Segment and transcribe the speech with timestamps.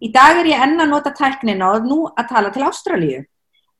[0.00, 3.18] Í dag er ég enn að nota tæknina og nú að tala til Ástralíu.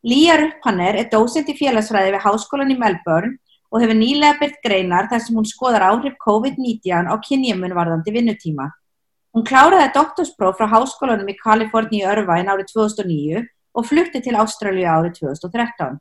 [0.04, 3.38] Lía Ruppanner er dósend í félagsfræði við Háskólan í Melbourne
[3.72, 8.68] og hefur nýlega byrt greinar þar sem hún skoðar áhrif COVID-19 á kynjumun varðandi vinnutíma.
[9.32, 13.42] Hún kláraði doktorspróf frá Háskólanum í Kaliforni í Örvæn árið 2009
[13.72, 15.96] og flutti til Ástralíu árið 2013.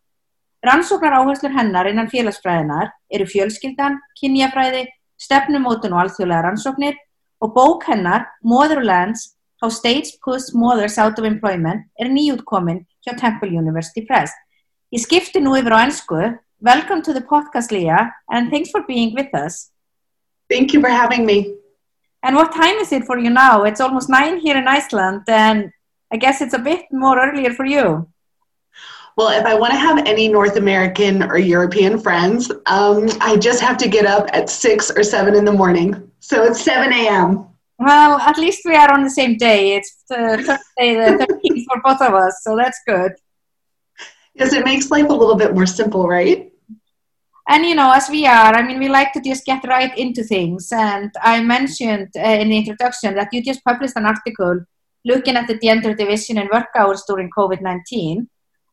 [0.67, 6.99] Rannsóknar áherslur hennar innan félagsfræðinar eru fjölskyldan, kynjafræði, stefnumótun og alþjóðlega rannsóknir
[7.39, 13.49] og bók hennar Motherlands How States Push Mothers Out of Employment er nýjútkomin hjá Temple
[13.51, 14.31] University Press.
[14.95, 16.39] Ég skipti nú yfir á ennsku.
[16.63, 19.71] Welcome to the podcast, Leah, and thanks for being with us.
[20.49, 21.59] Thank you for having me.
[22.23, 23.65] And what time is it for you now?
[23.65, 25.73] It's almost nine here in Iceland, and
[26.09, 28.07] I guess it's a bit more earlier for you.
[29.17, 33.59] Well, if I want to have any North American or European friends, um, I just
[33.59, 36.09] have to get up at six or seven in the morning.
[36.21, 37.48] So it's 7 a.m.
[37.79, 39.75] Well, at least we are on the same day.
[39.75, 43.13] It's uh, Thursday, the 13th for both of us, so that's good.
[44.33, 46.51] Because it makes life a little bit more simple, right?
[47.47, 50.23] And you know, as we are, I mean, we like to just get right into
[50.23, 50.71] things.
[50.71, 54.59] And I mentioned uh, in the introduction that you just published an article
[55.05, 58.29] looking at the gender division in work hours during COVID 19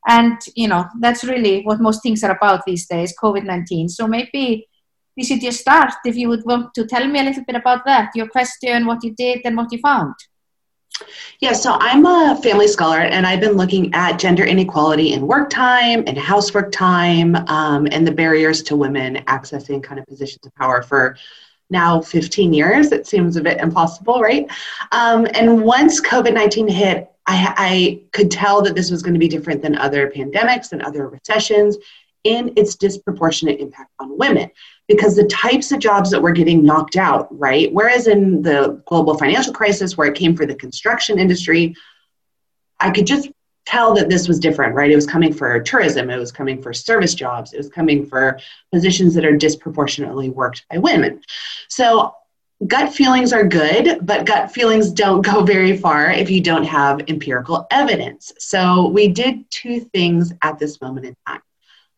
[0.06, 4.66] and you know that's really what most things are about these days covid-19 so maybe
[5.16, 7.84] we should just start if you would want to tell me a little bit about
[7.84, 10.14] that your question what you did and what you found
[11.40, 15.50] yeah, so I'm a family scholar and I've been looking at gender inequality in work
[15.50, 20.54] time and housework time um, and the barriers to women accessing kind of positions of
[20.54, 21.16] power for
[21.68, 22.92] now 15 years.
[22.92, 24.46] It seems a bit impossible, right?
[24.92, 29.20] Um, and once COVID 19 hit, I, I could tell that this was going to
[29.20, 31.76] be different than other pandemics and other recessions
[32.24, 34.50] in its disproportionate impact on women
[34.88, 37.72] because the types of jobs that were getting knocked out, right?
[37.72, 41.74] Whereas in the global financial crisis, where it came for the construction industry,
[42.78, 43.30] I could just
[43.66, 44.90] tell that this was different, right?
[44.90, 48.38] It was coming for tourism, it was coming for service jobs, it was coming for
[48.72, 51.20] positions that are disproportionately worked by women.
[51.68, 52.14] So
[52.68, 57.02] gut feelings are good, but gut feelings don't go very far if you don't have
[57.08, 58.32] empirical evidence.
[58.38, 61.40] So we did two things at this moment in time.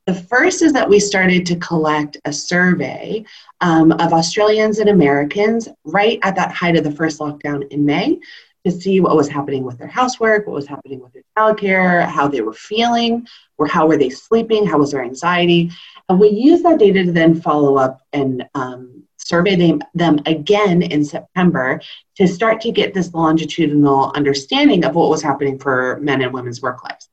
[0.08, 3.26] The first is that we started to collect a survey
[3.60, 8.18] um, of Australians and Americans right at that height of the first lockdown in May
[8.64, 12.26] to see what was happening with their housework, what was happening with their childcare, how
[12.26, 13.26] they were feeling,
[13.58, 15.70] or how were they sleeping, how was their anxiety.
[16.08, 20.80] And we used that data to then follow up and um, survey them, them again
[20.80, 21.82] in September
[22.16, 26.62] to start to get this longitudinal understanding of what was happening for men and women's
[26.62, 27.10] work lives.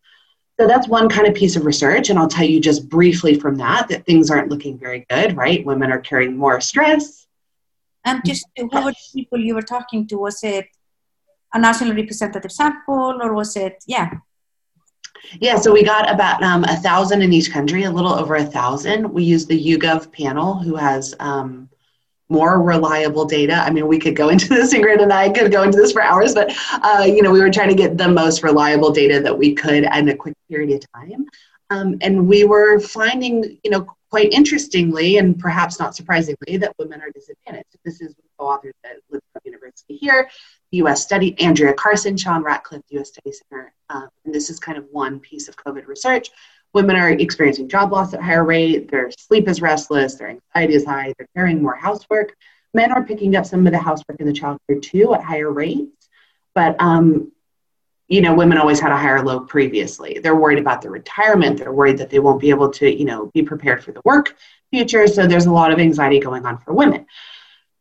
[0.59, 3.57] So that's one kind of piece of research, and I'll tell you just briefly from
[3.57, 5.65] that that things aren't looking very good, right?
[5.65, 7.27] Women are carrying more stress.
[8.05, 10.17] And just who were the people you were talking to?
[10.17, 10.67] Was it
[11.53, 14.11] a nationally representative sample, or was it, yeah?
[15.41, 18.45] Yeah, so we got about um, a thousand in each country, a little over a
[18.45, 19.11] thousand.
[19.11, 21.69] We used the YouGov panel, who has um,
[22.29, 23.53] more reliable data.
[23.53, 26.01] I mean, we could go into this, Ingrid and I could go into this for
[26.01, 29.37] hours, but uh, you know, we were trying to get the most reliable data that
[29.37, 31.25] we could in a quick period of time.
[31.71, 37.01] Um, and we were finding, you know, quite interestingly and perhaps not surprisingly, that women
[37.01, 37.75] are disadvantaged.
[37.83, 38.97] This is co-authors at
[39.43, 40.29] University here,
[40.71, 41.01] the U.S.
[41.01, 43.09] study, Andrea Carson, Shaun Ratcliff, U.S.
[43.09, 46.29] Study Center, um, and this is kind of one piece of COVID research
[46.75, 50.85] Women are experiencing job loss at higher rate, their sleep is restless, their anxiety is
[50.85, 52.35] high, they're carrying more housework.
[52.73, 56.09] Men are picking up some of the housework in the childcare too at higher rates,
[56.53, 57.31] but um,
[58.09, 60.19] you know, women always had a higher load previously.
[60.21, 61.57] They're worried about their retirement.
[61.57, 64.35] They're worried that they won't be able to, you know, be prepared for the work
[64.69, 65.07] future.
[65.07, 67.05] So there's a lot of anxiety going on for women.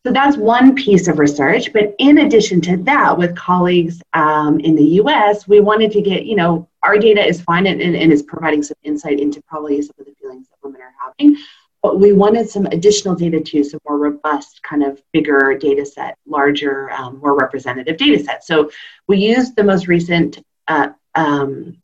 [0.06, 1.72] So that's one piece of research.
[1.72, 6.26] But in addition to that, with colleagues um, in the US, we wanted to get,
[6.26, 9.80] you know, our data is fine and, and, and is providing some insight into probably
[9.80, 11.38] some of the feelings that women are having.
[11.82, 16.18] But we wanted some additional data too, some more robust, kind of bigger data set,
[16.26, 18.44] larger, um, more representative data set.
[18.44, 18.70] So
[19.06, 21.78] we used the most recent uh, um,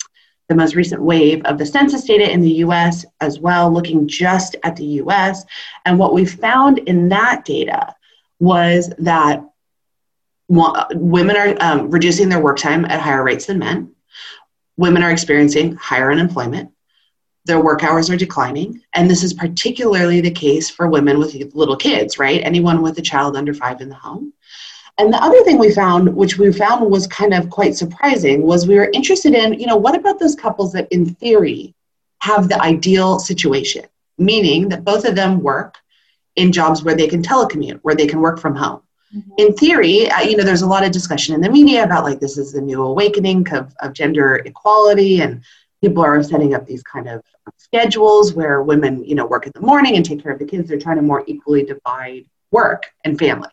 [0.48, 4.56] the most recent wave of the census data in the US as well, looking just
[4.64, 5.44] at the US.
[5.86, 7.94] And what we found in that data
[8.40, 9.44] was that
[10.10, 13.94] women are um, reducing their work time at higher rates than men.
[14.76, 16.72] women are experiencing higher unemployment.
[17.44, 18.82] Their work hours are declining.
[18.94, 22.42] And this is particularly the case for women with little kids, right?
[22.42, 24.32] Anyone with a child under five in the home.
[24.98, 28.66] And the other thing we found, which we found was kind of quite surprising, was
[28.66, 31.74] we were interested in, you know, what about those couples that in theory
[32.20, 33.84] have the ideal situation,
[34.18, 35.76] meaning that both of them work
[36.36, 38.82] in jobs where they can telecommute, where they can work from home.
[39.14, 39.30] Mm-hmm.
[39.38, 42.20] In theory, uh, you know, there's a lot of discussion in the media about like
[42.20, 45.42] this is the new awakening of, of gender equality, and
[45.82, 47.22] people are setting up these kind of
[47.56, 50.68] schedules where women, you know, work in the morning and take care of the kids.
[50.68, 53.48] They're trying to more equally divide work and family.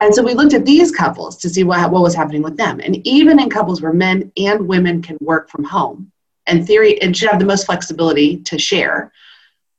[0.00, 2.78] And so we looked at these couples to see what, what was happening with them.
[2.78, 6.12] And even in couples where men and women can work from home,
[6.48, 9.12] and theory and should have the most flexibility to share,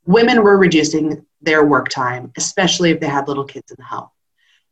[0.06, 4.08] women were reducing their work time, especially if they had little kids in the home.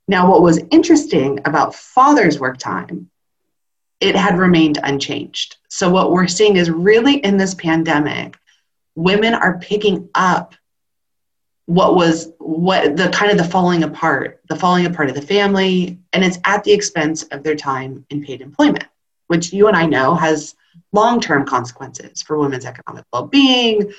[0.06, 3.10] Now, what was interesting about father's work time,
[4.00, 5.56] it had remained unchanged.
[5.68, 8.38] So, what we're seeing is really in this pandemic,
[8.94, 10.54] women are picking up
[11.66, 15.98] what was what the kind of the falling apart, the falling apart of the family,
[16.14, 18.86] and it's at the expense of their time in paid employment,
[19.26, 20.54] which you and I know has
[20.92, 23.92] long term consequences for women's economic well being,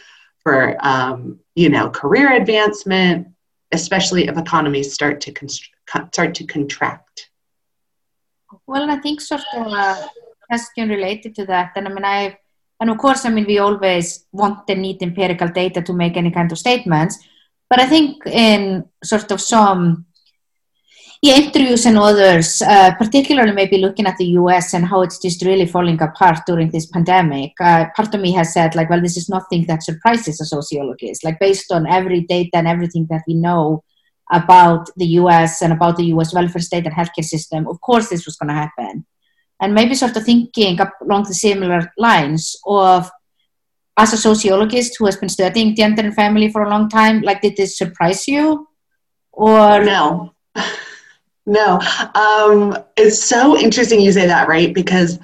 [0.50, 3.28] for um, you know career advancement,
[3.72, 5.70] especially if economies start to const-
[6.12, 7.30] start to contract.
[8.66, 10.10] Well, I think sort of a
[10.48, 12.38] question related to that, and I mean, I
[12.80, 16.32] and of course, I mean, we always want the need empirical data to make any
[16.32, 17.20] kind of statements,
[17.70, 20.06] but I think in sort of some
[21.22, 25.44] yeah, interviews and others, uh, particularly maybe looking at the US and how it's just
[25.44, 29.18] really falling apart during this pandemic, uh, part of me has said, like, well, this
[29.18, 31.26] is nothing that surprises a sociologist.
[31.26, 33.84] Like, based on every data and everything that we know
[34.32, 38.26] about the US and about the US welfare state and healthcare system, of course, this
[38.26, 39.06] was going to happen.
[39.60, 43.12] And maybe sort of thinking along the similar lines of
[43.98, 47.42] as a sociologist who has been studying gender and family for a long time, like,
[47.42, 48.70] did this surprise you?
[49.34, 50.34] Or no.
[51.50, 51.80] No,
[52.14, 54.72] um, it's so interesting you say that, right?
[54.72, 55.18] Because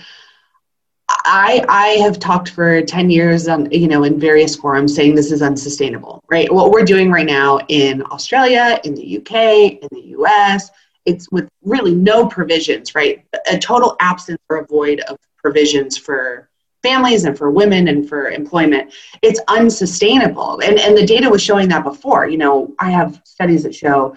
[1.08, 5.32] I I have talked for ten years on you know in various forums saying this
[5.32, 6.52] is unsustainable, right?
[6.52, 10.72] What we're doing right now in Australia, in the UK, in the US,
[11.06, 13.24] it's with really no provisions, right?
[13.52, 16.50] A total absence or a void of provisions for
[16.82, 18.94] families and for women and for employment
[19.24, 23.64] it's unsustainable and and the data was showing that before you know i have studies
[23.64, 24.16] that show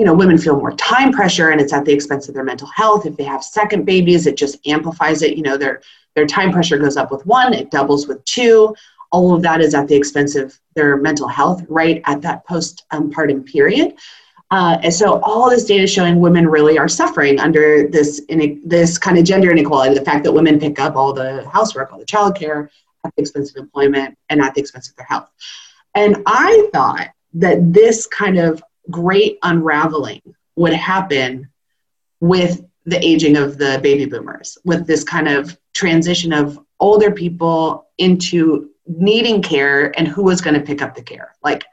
[0.00, 2.66] you know, women feel more time pressure and it's at the expense of their mental
[2.68, 3.04] health.
[3.04, 5.36] If they have second babies, it just amplifies it.
[5.36, 5.82] You know, their
[6.14, 8.74] their time pressure goes up with one, it doubles with two.
[9.12, 13.44] All of that is at the expense of their mental health right at that postpartum
[13.44, 13.92] period.
[14.50, 18.96] Uh, and so all this data showing women really are suffering under this in, this
[18.96, 22.06] kind of gender inequality, the fact that women pick up all the housework, all the
[22.06, 22.70] childcare
[23.04, 25.28] at the expense of employment and at the expense of their health.
[25.94, 30.22] And I thought that this kind of great unraveling
[30.56, 31.48] would happen
[32.20, 37.88] with the aging of the baby boomers, with this kind of transition of older people
[37.98, 41.34] into needing care and who was going to pick up the care.
[41.42, 41.64] Like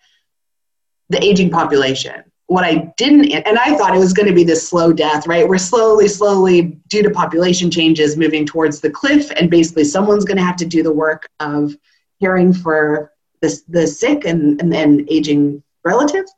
[1.09, 2.23] the aging population.
[2.47, 5.47] What I didn't, and I thought it was going to be this slow death, right?
[5.47, 10.37] We're slowly, slowly, due to population changes, moving towards the cliff, and basically someone's going
[10.37, 11.75] to have to do the work of
[12.21, 13.11] caring for
[13.41, 16.31] the, the sick and, and, and aging relatives.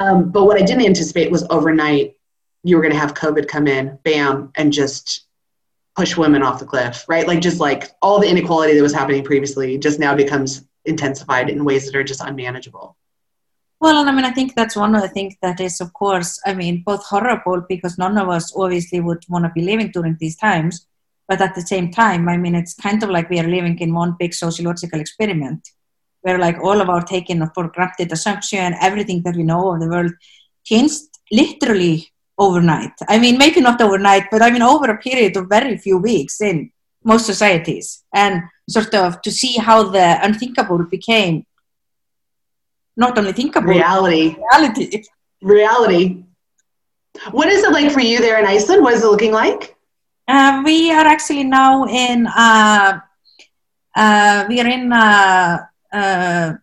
[0.00, 2.16] Um, but what I didn't anticipate was overnight
[2.62, 5.26] you were going to have COVID come in, bam, and just
[5.96, 7.26] push women off the cliff, right?
[7.26, 11.64] Like just like all the inequality that was happening previously just now becomes intensified in
[11.64, 12.96] ways that are just unmanageable.
[13.80, 16.54] Well, I mean, I think that's one of the things that is, of course, I
[16.54, 20.36] mean, both horrible because none of us obviously would want to be living during these
[20.36, 20.86] times.
[21.28, 23.94] But at the same time, I mean, it's kind of like we are living in
[23.94, 25.68] one big sociological experiment
[26.24, 29.88] where like all of our taken for granted assumption, everything that we know of the
[29.88, 30.12] world
[30.64, 32.96] changed literally overnight.
[33.08, 36.40] I mean, maybe not overnight, but I mean over a period of very few weeks
[36.40, 36.70] in
[37.04, 41.44] most societies, and sort of to see how the unthinkable became
[42.96, 44.34] not only thinkable, reality.
[44.52, 45.04] Reality.
[45.42, 46.24] Reality.
[47.32, 48.82] What is it like for you there in Iceland?
[48.82, 49.76] What is it looking like?
[50.26, 52.26] Uh, we are actually now in.
[52.26, 53.00] Uh,
[53.94, 54.90] uh, we are in
[55.94, 56.54] uh,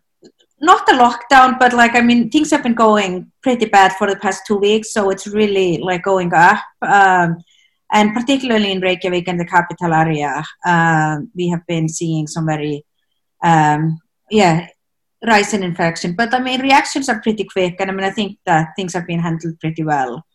[0.59, 4.15] not the lockdown, but like I mean, things have been going pretty bad for the
[4.15, 6.59] past two weeks, so it's really like going up.
[6.81, 7.37] Um,
[7.91, 12.85] and particularly in Reykjavik and the capital area, uh, we have been seeing some very,
[13.43, 14.67] um, yeah,
[15.25, 16.13] rise in infection.
[16.13, 19.07] But I mean, reactions are pretty quick, and I mean, I think that things have
[19.07, 20.25] been handled pretty well.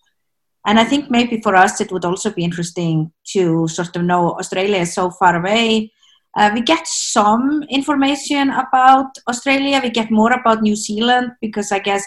[0.67, 4.33] And I think maybe for us, it would also be interesting to sort of know
[4.33, 5.93] Australia is so far away
[6.37, 9.81] Uh, we get some information about Australia.
[9.83, 12.05] We get more about New Zealand because I guess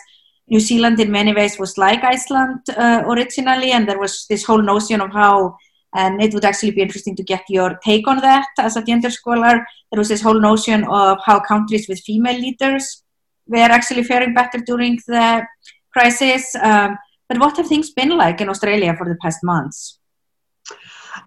[0.47, 4.61] New Zealand, in many ways, was like Iceland uh, originally, and there was this whole
[4.61, 5.57] notion of how.
[5.95, 9.09] And it would actually be interesting to get your take on that as a gender
[9.09, 9.65] scholar.
[9.91, 13.03] There was this whole notion of how countries with female leaders
[13.47, 15.47] were actually faring better during the
[15.91, 16.53] crisis.
[16.61, 16.95] Um,
[17.27, 19.98] but what have things been like in Australia for the past months?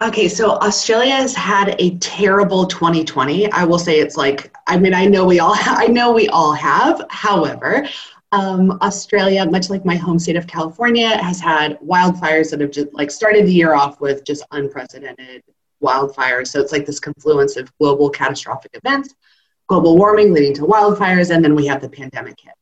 [0.00, 3.50] Okay, so Australia has had a terrible 2020.
[3.52, 6.52] I will say it's like I mean I know we all I know we all
[6.52, 7.04] have.
[7.10, 7.86] However,
[8.32, 12.92] um, Australia, much like my home state of California, has had wildfires that have just
[12.94, 15.42] like started the year off with just unprecedented
[15.82, 16.48] wildfires.
[16.48, 19.14] So it's like this confluence of global catastrophic events,
[19.66, 22.54] global warming leading to wildfires, and then we have the pandemic hit.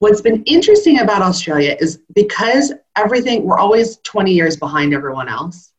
[0.00, 5.71] What's been interesting about Australia is because everything, we're always 20 years behind everyone else.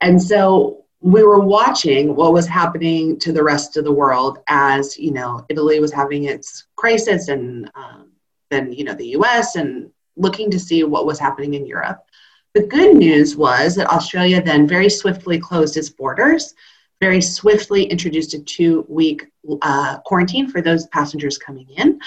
[0.00, 4.98] And so we were watching what was happening to the rest of the world as,
[4.98, 8.10] you know, Italy was having its crisis and um,
[8.50, 12.02] then, you know, the US and looking to see what was happening in Europe.
[12.54, 16.54] The good news was that Australia then very swiftly closed its borders,
[17.00, 19.26] very swiftly introduced a two week
[19.60, 22.00] uh, quarantine for those passengers coming in.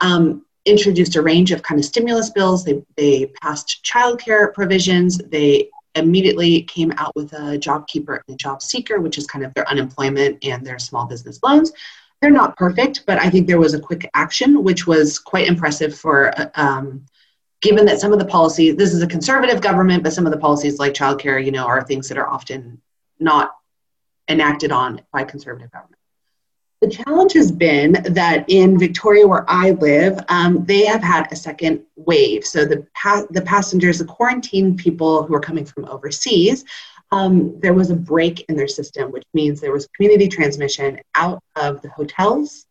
[0.00, 2.64] Um, introduced a range of kind of stimulus bills.
[2.64, 5.18] They, they passed childcare provisions.
[5.18, 9.44] They immediately came out with a job keeper and a job seeker, which is kind
[9.44, 11.72] of their unemployment and their small business loans.
[12.20, 15.96] They're not perfect, but I think there was a quick action, which was quite impressive
[15.96, 17.04] for, uh, um,
[17.60, 20.38] given that some of the policies, this is a conservative government, but some of the
[20.38, 22.80] policies like childcare, you know, are things that are often
[23.18, 23.54] not
[24.28, 25.95] enacted on by conservative governments.
[26.86, 31.36] The challenge has been that in Victoria, where I live, um, they have had a
[31.36, 32.46] second wave.
[32.46, 36.64] So the pa- the passengers, the quarantine people who are coming from overseas,
[37.10, 41.42] um, there was a break in their system, which means there was community transmission out
[41.56, 42.66] of the hotels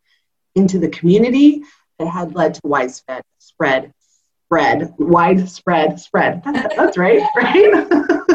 [0.54, 1.62] into the community
[1.98, 3.92] that had led to widespread spread,
[4.46, 6.42] spread, widespread spread.
[6.74, 8.22] That's right, right?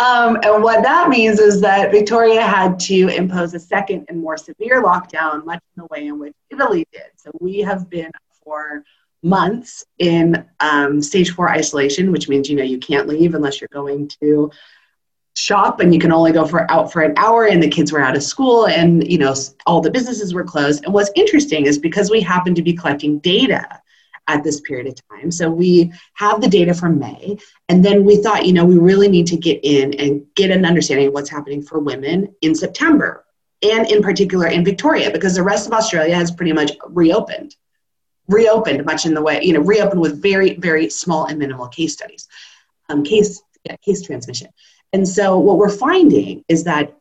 [0.00, 4.38] Um, and what that means is that Victoria had to impose a second and more
[4.38, 7.02] severe lockdown, much in the way in which Italy did.
[7.16, 8.10] So we have been
[8.42, 8.82] for
[9.22, 13.68] months in um, stage four isolation, which means you know you can't leave unless you're
[13.68, 14.50] going to
[15.36, 18.00] shop and you can only go for out for an hour and the kids were
[18.00, 19.34] out of school and you know
[19.66, 23.18] all the businesses were closed and what's interesting is because we happen to be collecting
[23.20, 23.80] data
[24.30, 25.30] at this period of time.
[25.30, 27.36] So we have the data from May,
[27.68, 30.64] and then we thought, you know, we really need to get in and get an
[30.64, 33.24] understanding of what's happening for women in September,
[33.62, 37.56] and in particular in Victoria, because the rest of Australia has pretty much reopened.
[38.28, 41.92] Reopened much in the way, you know, reopened with very, very small and minimal case
[41.92, 42.28] studies,
[42.88, 44.48] um, case, yeah, case transmission.
[44.92, 46.96] And so what we're finding is that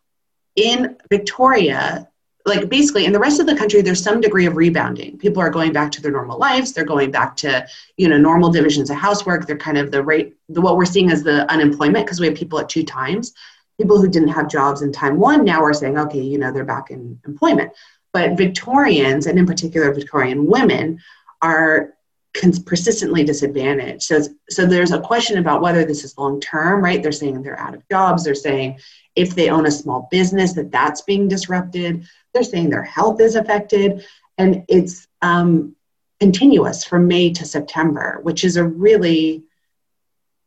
[0.56, 2.09] in Victoria,
[2.50, 5.18] like basically in the rest of the country there's some degree of rebounding.
[5.18, 6.74] People are going back to their normal lives.
[6.74, 7.66] They're going back to
[7.98, 9.46] you know normal divisions of housework.
[9.46, 12.36] They're kind of the rate the, what we're seeing is the unemployment because we have
[12.36, 13.34] people at two times.
[13.78, 16.66] People who didn't have jobs in time one now are saying okay you know they're
[16.66, 17.72] back in employment.
[18.12, 21.00] But victorians and in particular victorian women
[21.42, 21.94] are
[22.34, 24.04] cons- persistently disadvantaged.
[24.04, 27.02] So so there's a question about whether this is long term right?
[27.02, 28.24] They're saying they're out of jobs.
[28.24, 28.80] They're saying
[29.16, 33.36] if they own a small business that that's being disrupted they're saying their health is
[33.36, 34.06] affected
[34.38, 35.76] and it's um,
[36.20, 39.44] continuous from may to september which is a really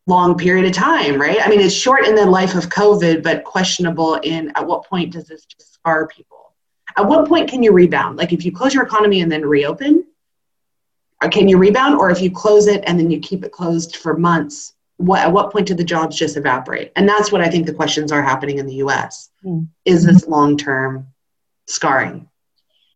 [0.07, 3.45] long period of time right i mean it's short in the life of covid but
[3.45, 6.53] questionable in at what point does this just scar people
[6.97, 10.05] at what point can you rebound like if you close your economy and then reopen
[11.23, 13.97] uh, can you rebound or if you close it and then you keep it closed
[13.97, 16.93] for months what, at what point do the jobs just evaporate?
[16.97, 19.31] And that's what I think the questions are happening in the US.
[19.45, 19.69] Mm.
[19.85, 21.09] Is this long term
[21.69, 22.29] scarring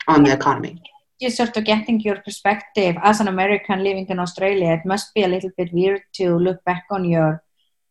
[0.09, 0.83] on the economy?
[1.21, 5.23] Just sort of getting your perspective as an American living in Australia, it must be
[5.23, 7.43] a little bit weird to look back on your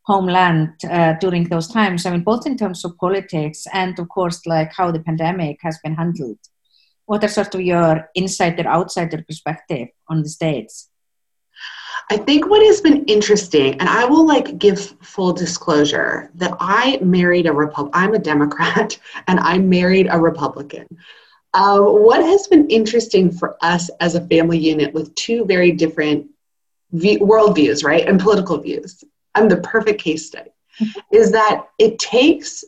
[0.04, 2.06] homeland uh, during those times.
[2.06, 5.80] I mean, both in terms of politics and, of course, like how the pandemic has
[5.84, 6.38] been handled.
[7.08, 10.90] What are sort of your insider outsider perspective on the states?
[12.10, 17.00] I think what has been interesting, and I will like give full disclosure that I
[17.02, 17.90] married a Repub.
[17.94, 18.98] I'm a Democrat,
[19.28, 20.88] and I married a Republican.
[21.54, 26.28] Uh, what has been interesting for us as a family unit with two very different
[26.92, 29.04] view, worldviews, right, and political views.
[29.34, 30.52] I'm the perfect case study.
[31.12, 32.64] is that it takes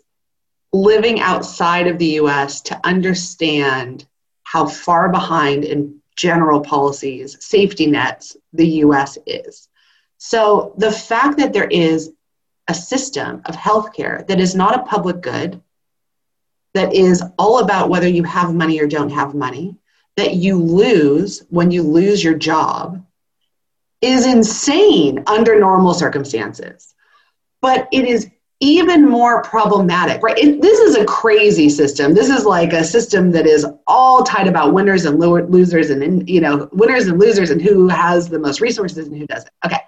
[0.71, 2.61] living outside of the U.S.
[2.61, 4.05] to understand
[4.43, 9.69] how far behind in general policies, safety nets, the US is.
[10.17, 12.11] So the fact that there is
[12.67, 15.61] a system of healthcare that is not a public good,
[16.73, 19.77] that is all about whether you have money or don't have money,
[20.17, 23.05] that you lose when you lose your job,
[24.01, 26.93] is insane under normal circumstances.
[27.61, 28.29] But it is
[28.59, 30.37] even more problematic, right?
[30.37, 32.13] It, this is a crazy system.
[32.13, 36.41] This is like a system that is all tied about winners and losers, and you
[36.41, 39.51] know, winners and losers, and who has the most resources and who doesn't.
[39.65, 39.79] Okay,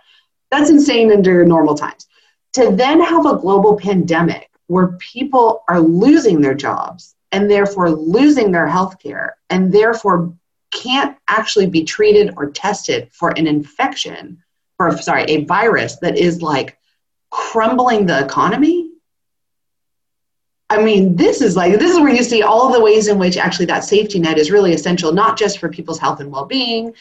[0.52, 2.08] that's insane under normal times.
[2.54, 8.52] To then have a global pandemic where people are losing their jobs and therefore losing
[8.52, 10.34] their health care and therefore
[10.72, 14.42] can't actually be treated or tested for an infection
[14.78, 16.79] or sorry a virus that is like
[17.30, 18.90] crumbling the economy
[20.70, 23.38] i mean this is like this is where you see all the ways in which
[23.38, 26.94] actually that safety net is really essential not just for people's health and well-being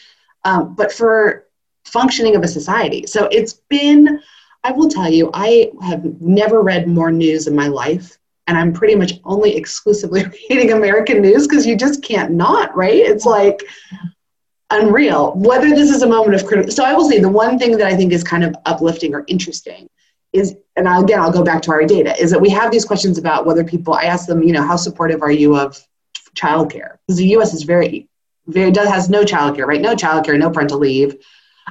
[0.45, 1.45] um, but for
[1.85, 4.19] functioning of a society so it's been
[4.63, 8.19] i will tell you i have never read more news in my life
[8.49, 12.95] and I'm pretty much only exclusively reading American news because you just can't not, right?
[12.95, 13.61] It's like
[14.71, 15.33] unreal.
[15.35, 17.85] Whether this is a moment of critical, so I will say the one thing that
[17.85, 19.87] I think is kind of uplifting or interesting
[20.33, 23.17] is, and again, I'll go back to our data, is that we have these questions
[23.17, 23.93] about whether people.
[23.93, 25.79] I ask them, you know, how supportive are you of
[26.35, 26.97] childcare?
[27.05, 27.53] Because the U.S.
[27.53, 28.07] is very,
[28.47, 29.81] very does has no childcare, right?
[29.81, 31.15] No childcare, no parental leave.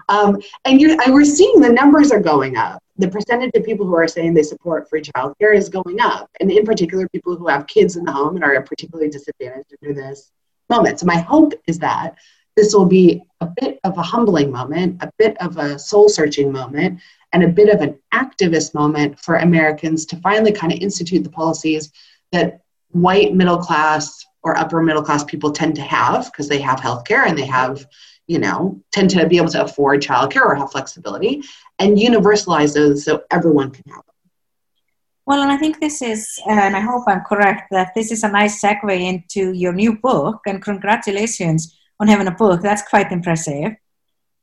[0.08, 3.86] Um, and you're, and we're seeing the numbers are going up the percentage of people
[3.86, 7.46] who are saying they support free childcare is going up, and in particular, people who
[7.46, 10.32] have kids in the home and are particularly disadvantaged under this
[10.68, 10.98] moment.
[10.98, 12.16] So my hope is that
[12.56, 17.00] this will be a bit of a humbling moment, a bit of a soul-searching moment,
[17.32, 21.30] and a bit of an activist moment for Americans to finally kind of institute the
[21.30, 21.92] policies
[22.32, 26.80] that white middle class or upper middle class people tend to have because they have
[26.80, 27.86] health care and they have
[28.28, 31.42] you know, tend to be able to afford childcare or have flexibility
[31.78, 34.14] and universalize those so everyone can have them.
[35.26, 38.28] Well, and I think this is, and I hope I'm correct, that this is a
[38.28, 42.60] nice segue into your new book, and congratulations on having a book.
[42.62, 43.72] That's quite impressive.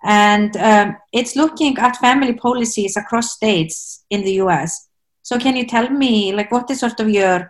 [0.06, 4.88] And um, it's looking at family policies across states in the US.
[5.24, 7.50] So, can you tell me, like, what is sort of your,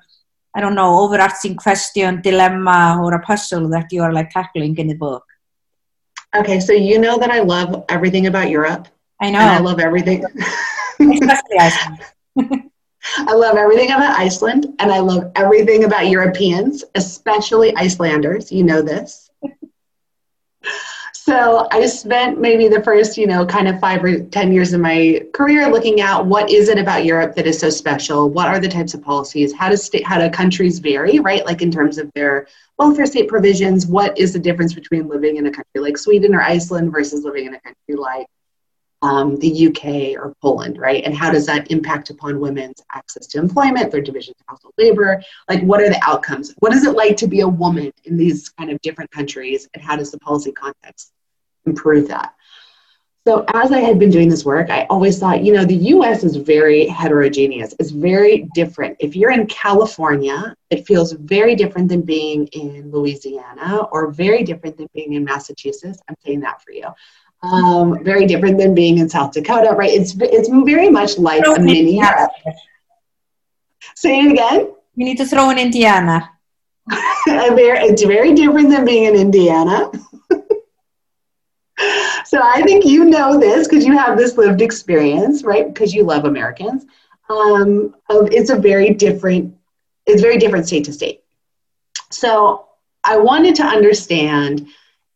[0.55, 4.87] I don't know, overarching question, dilemma, or a puzzle that you are like tackling in
[4.87, 5.25] the book?
[6.33, 8.87] Okay, so you know that I love everything about Europe.
[9.21, 9.39] I know.
[9.39, 10.23] I love everything.
[10.99, 11.99] Especially Iceland.
[13.17, 18.51] I love everything about Iceland and I love everything about Europeans, especially Icelanders.
[18.51, 19.29] You know this.
[21.17, 24.81] So I spent maybe the first, you know, kind of five or 10 years of
[24.81, 28.29] my career looking at what is it about Europe that is so special?
[28.29, 29.53] What are the types of policies?
[29.53, 31.45] How do state, how do countries vary, right?
[31.45, 32.47] Like in terms of their
[32.77, 36.41] welfare state provisions, what is the difference between living in a country like Sweden or
[36.41, 38.27] Iceland versus living in a country like
[39.05, 41.03] um, the UK or Poland, right?
[41.05, 45.21] And how does that impact upon women's access to employment, their division of household labor?
[45.47, 46.55] Like, what are the outcomes?
[46.57, 49.69] What is it like to be a woman in these kind of different countries?
[49.75, 51.11] And how does the policy context
[51.67, 52.33] improve that?
[53.27, 56.23] So, as I had been doing this work, I always thought, you know, the US
[56.23, 57.75] is very heterogeneous.
[57.79, 58.97] It's very different.
[58.99, 64.77] If you're in California, it feels very different than being in Louisiana or very different
[64.77, 65.99] than being in Massachusetts.
[66.07, 66.87] I'm saying that for you.
[67.43, 69.91] Um, very different than being in South Dakota, right?
[69.91, 72.31] It's, it's very much like a mini Europe.
[73.95, 74.71] Say it again.
[74.95, 76.31] You need to throw in Indiana.
[77.27, 79.91] it's very different than being in Indiana.
[82.25, 85.67] so I think you know this because you have this lived experience, right?
[85.71, 86.85] Because you love Americans.
[87.29, 89.55] Um, it's a very different,
[90.05, 91.23] it's very different state to state.
[92.11, 92.67] So
[93.03, 94.67] I wanted to understand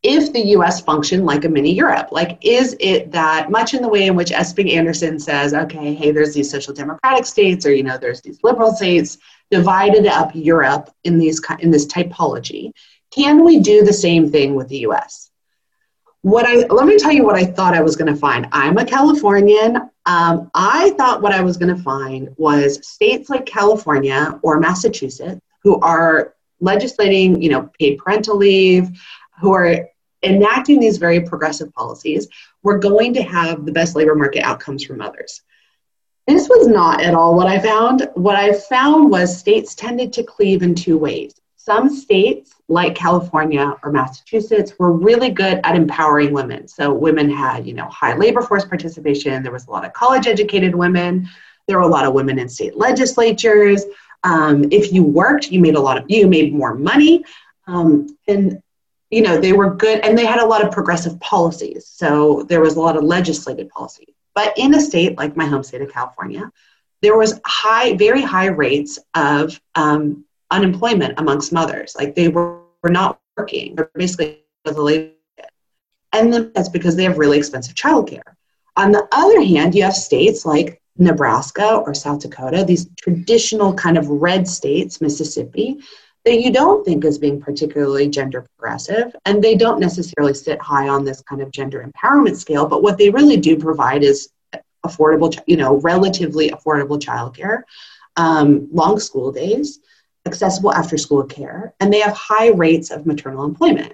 [0.01, 2.11] if the US functioned like a mini Europe.
[2.11, 6.33] Like, is it that much in the way in which Esping-Andersen says, okay, hey, there's
[6.33, 9.17] these social democratic states, or you know, there's these liberal states,
[9.51, 12.71] divided up Europe in these in this typology.
[13.11, 15.29] Can we do the same thing with the US?
[16.21, 18.47] what I let me tell you what I thought I was going to find.
[18.51, 19.77] I'm a Californian.
[20.05, 25.39] Um, I thought what I was going to find was states like California or Massachusetts
[25.63, 28.89] who are legislating, you know, paid parental leave,
[29.39, 29.87] who are
[30.23, 32.27] enacting these very progressive policies,
[32.63, 35.41] we're going to have the best labor market outcomes from others.
[36.27, 38.09] This was not at all what I found.
[38.13, 41.33] What I found was states tended to cleave in two ways.
[41.55, 46.67] Some states, like California or Massachusetts, were really good at empowering women.
[46.67, 49.41] So women had, you know, high labor force participation.
[49.43, 51.27] There was a lot of college educated women.
[51.67, 53.85] There were a lot of women in state legislatures.
[54.23, 57.23] Um, if you worked, you made a lot of, you made more money.
[57.67, 58.61] Um, and
[59.09, 62.61] you know they were good and they had a lot of progressive policies so there
[62.61, 65.91] was a lot of legislated policy but in a state like my home state of
[65.91, 66.51] california
[67.01, 71.95] there was high very high rates of um, unemployment amongst mothers.
[71.97, 73.75] Like they were, were not working.
[73.75, 75.13] They're basically the labor
[76.11, 78.35] and then that's because they have really expensive childcare.
[78.75, 83.95] On the other hand, you have states like Nebraska or South Dakota, these traditional kind
[83.95, 85.77] of red states, Mississippi,
[86.25, 90.87] that you don't think as being particularly gender progressive, and they don't necessarily sit high
[90.87, 92.65] on this kind of gender empowerment scale.
[92.67, 94.29] But what they really do provide is
[94.85, 97.63] affordable, you know, relatively affordable childcare,
[98.17, 99.79] um, long school days,
[100.25, 103.93] accessible after school care, and they have high rates of maternal employment.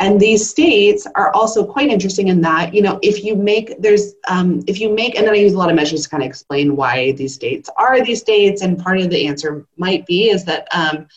[0.00, 4.14] And these states are also quite interesting in that, you know, if you make, there's,
[4.28, 6.28] um, if you make, and then I use a lot of measures to kind of
[6.28, 8.62] explain why these states are these states.
[8.62, 11.08] And part of the answer might be is that um,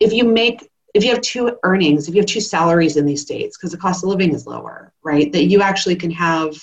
[0.00, 3.22] if you make, if you have two earnings, if you have two salaries in these
[3.22, 6.56] states, because the cost of living is lower, right, that you actually can have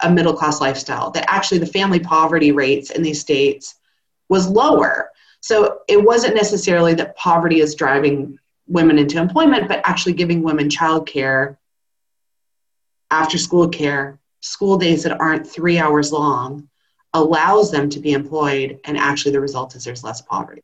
[0.00, 3.76] a middle class lifestyle, that actually the family poverty rates in these states
[4.28, 5.10] was lower.
[5.40, 10.68] So it wasn't necessarily that poverty is driving women into employment, but actually giving women
[10.68, 11.56] childcare,
[13.10, 16.68] after school care, school days that aren't three hours long
[17.14, 18.78] allows them to be employed.
[18.84, 20.62] And actually, the result is there's less poverty.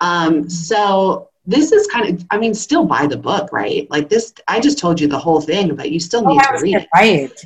[0.00, 3.90] Um, so this is kind of, I mean, still buy the book, right?
[3.90, 6.62] Like this, I just told you the whole thing, but you still need oh, to
[6.62, 6.88] read it.
[6.94, 7.44] It.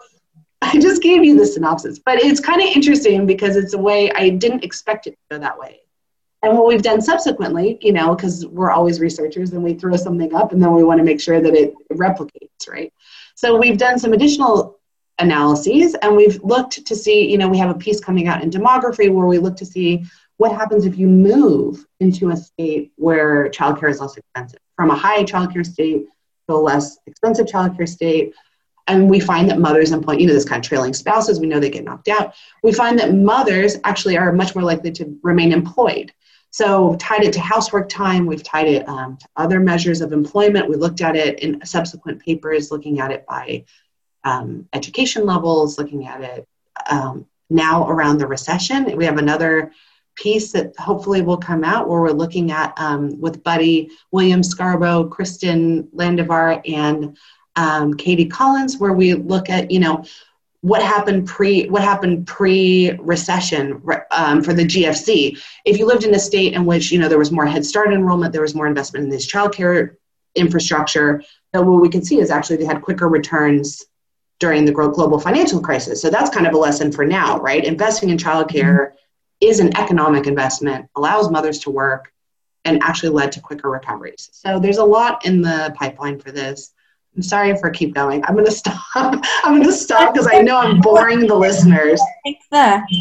[0.61, 4.11] I just gave you the synopsis, but it's kind of interesting because it's a way
[4.11, 5.81] I didn't expect it to go that way.
[6.41, 10.33] And what we've done subsequently, you know, because we're always researchers and we throw something
[10.35, 12.93] up and then we want to make sure that it replicates, right?
[13.35, 14.79] So we've done some additional
[15.19, 18.49] analyses and we've looked to see, you know, we have a piece coming out in
[18.49, 20.03] demography where we look to see
[20.37, 24.95] what happens if you move into a state where childcare is less expensive, from a
[24.95, 26.05] high childcare state
[26.47, 28.33] to a less expensive childcare state.
[28.87, 31.59] And we find that mothers employ, you know, this kind of trailing spouses, we know
[31.59, 32.33] they get knocked out.
[32.63, 36.11] We find that mothers actually are much more likely to remain employed.
[36.49, 40.69] So tied it to housework time, we've tied it um, to other measures of employment.
[40.69, 43.63] We looked at it in subsequent papers, looking at it by
[44.23, 46.47] um, education levels, looking at it
[46.89, 48.95] um, now around the recession.
[48.95, 49.71] We have another
[50.15, 55.05] piece that hopefully will come out where we're looking at um, with Buddy William Scarborough,
[55.05, 57.17] Kristen Landivar, and
[57.55, 60.03] um, Katie Collins, where we look at, you know,
[60.61, 65.37] what happened pre what happened pre recession um, for the GFC.
[65.65, 67.91] If you lived in a state in which you know there was more Head Start
[67.91, 69.97] enrollment, there was more investment in this childcare
[70.35, 73.83] infrastructure, then what we can see is actually they had quicker returns
[74.39, 76.01] during the global financial crisis.
[76.01, 77.63] So that's kind of a lesson for now, right?
[77.63, 78.91] Investing in childcare
[79.39, 82.11] is an economic investment, allows mothers to work,
[82.65, 84.29] and actually led to quicker recoveries.
[84.31, 86.73] So there's a lot in the pipeline for this.
[87.15, 88.23] I'm sorry I keep going.
[88.25, 88.79] I'm going to stop.
[88.95, 92.01] I'm going to stop because I know I'm boring the listeners.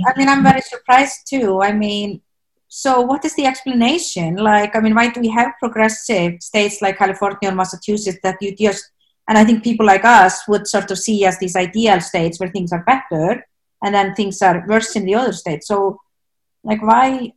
[0.07, 1.63] I mean, I'm very surprised too.
[1.63, 2.21] I mean,
[2.69, 4.37] so what is the explanation?
[4.37, 8.57] Like, I mean, why do we have progressive states like California or Massachusetts that you
[8.57, 8.91] just,
[9.29, 12.49] and I think people like us would sort of see as these ideal states where
[12.49, 13.47] things are better
[13.83, 15.69] and then things are worse in the other states.
[15.69, 16.01] So,
[16.65, 17.33] like, why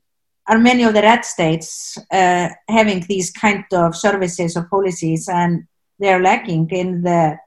[0.48, 5.67] are many of the red states uh, having these kind of services or policies and
[6.00, 7.38] they're lacking in the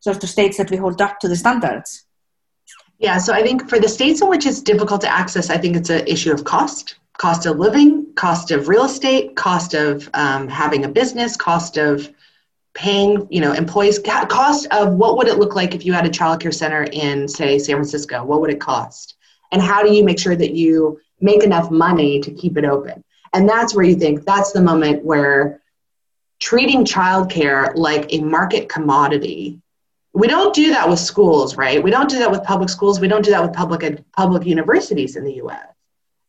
[0.00, 2.06] sort of states that we hold up to the standards?
[2.98, 5.76] Yeah, so I think for the states in which it's difficult to access, I think
[5.76, 10.48] it's an issue of cost cost of living, cost of real estate, cost of um,
[10.48, 12.08] having a business, cost of
[12.74, 16.10] paying you know employees cost of what would it look like if you had a
[16.10, 19.16] childcare center in say san francisco what would it cost
[19.50, 23.02] and how do you make sure that you make enough money to keep it open
[23.32, 25.60] and that's where you think that's the moment where
[26.40, 29.60] treating childcare like a market commodity.
[30.12, 31.80] We don't do that with schools, right?
[31.80, 32.98] We don't do that with public schools.
[32.98, 35.66] We don't do that with public public universities in the U.S.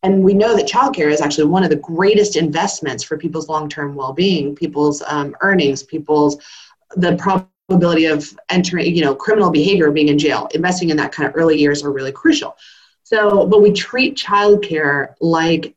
[0.04, 3.96] And we know that childcare is actually one of the greatest investments for people's long-term
[3.96, 6.38] well-being, people's um, earnings, people's
[6.96, 10.48] the probability of entering, you know, criminal behavior, being in jail.
[10.54, 12.58] Investing in that kind of early years are really crucial.
[13.04, 15.76] So, but we treat childcare like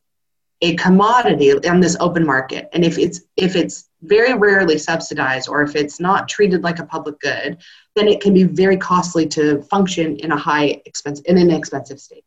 [0.62, 5.62] a commodity on this open market, and if it's if it's very rarely subsidized or
[5.62, 7.58] if it's not treated like a public good,
[7.96, 12.00] then it can be very costly to function in a high expense in an expensive
[12.00, 12.24] state.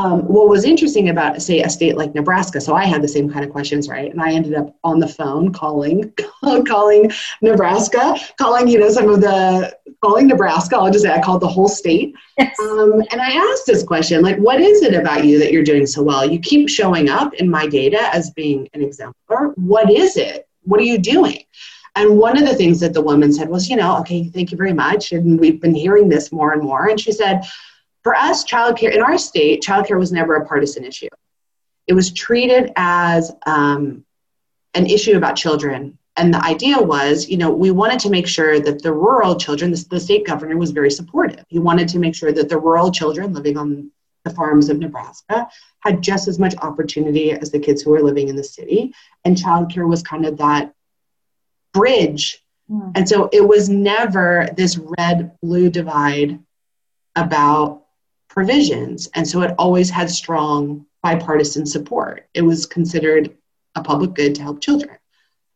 [0.00, 3.30] Um, what was interesting about say a state like Nebraska, so I had the same
[3.30, 4.10] kind of questions, right?
[4.10, 6.12] And I ended up on the phone calling,
[6.66, 7.10] calling
[7.42, 10.76] Nebraska, calling you know some of the calling Nebraska.
[10.76, 12.58] I'll just say I called the whole state, yes.
[12.60, 15.86] um, and I asked this question, like, what is it about you that you're doing
[15.86, 16.28] so well?
[16.28, 19.48] You keep showing up in my data as being an exemplar.
[19.56, 20.46] What is it?
[20.64, 21.44] what are you doing?
[21.96, 24.56] And one of the things that the woman said was, you know, okay, thank you
[24.56, 25.12] very much.
[25.12, 26.88] And we've been hearing this more and more.
[26.88, 27.42] And she said,
[28.02, 31.08] for us, childcare in our state, childcare was never a partisan issue.
[31.86, 34.04] it was treated as um,
[34.74, 35.98] an issue about children.
[36.16, 39.70] And the idea was, you know, we wanted to make sure that the rural children,
[39.72, 41.44] the, the state governor was very supportive.
[41.48, 43.90] He wanted to make sure that the rural children living on
[44.24, 45.48] the farms of Nebraska
[45.80, 48.92] had just as much opportunity as the kids who were living in the city.
[49.24, 50.74] And childcare was kind of that
[51.72, 52.44] bridge.
[52.70, 52.92] Mm.
[52.94, 56.38] And so it was never this red blue divide
[57.16, 57.79] about
[58.30, 59.08] provisions.
[59.14, 62.28] And so it always had strong bipartisan support.
[62.32, 63.36] It was considered
[63.74, 64.96] a public good to help children.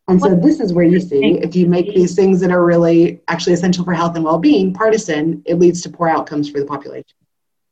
[0.07, 3.21] And so this is where you see if you make these things that are really
[3.29, 7.17] actually essential for health and well-being partisan, it leads to poor outcomes for the population.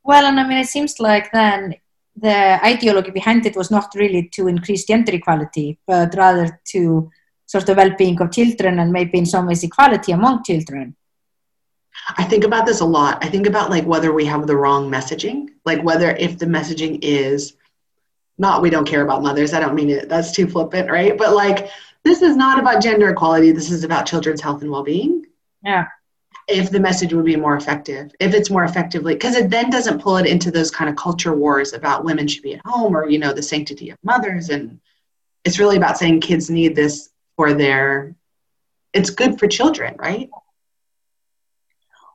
[0.02, 1.74] Well, and I mean, it seems like then
[2.16, 7.10] the ideology behind it was not really to increase gender equality, but rather to
[7.44, 10.96] sort of well-being of children and maybe in some ways equality among children.
[12.16, 13.24] I think about this a lot.
[13.24, 16.98] I think about like whether we have the wrong messaging, like whether if the messaging
[17.02, 17.54] is
[18.38, 19.52] not we don't care about mothers.
[19.52, 20.08] I don't mean it.
[20.08, 21.16] That's too flippant, right?
[21.16, 21.70] But like
[22.04, 23.52] this is not about gender equality.
[23.52, 25.26] This is about children's health and well-being.
[25.64, 25.86] Yeah.
[26.48, 30.02] If the message would be more effective, if it's more effectively, because it then doesn't
[30.02, 33.08] pull it into those kind of culture wars about women should be at home or
[33.08, 34.80] you know the sanctity of mothers, and
[35.44, 38.16] it's really about saying kids need this for their.
[38.92, 40.28] It's good for children, right?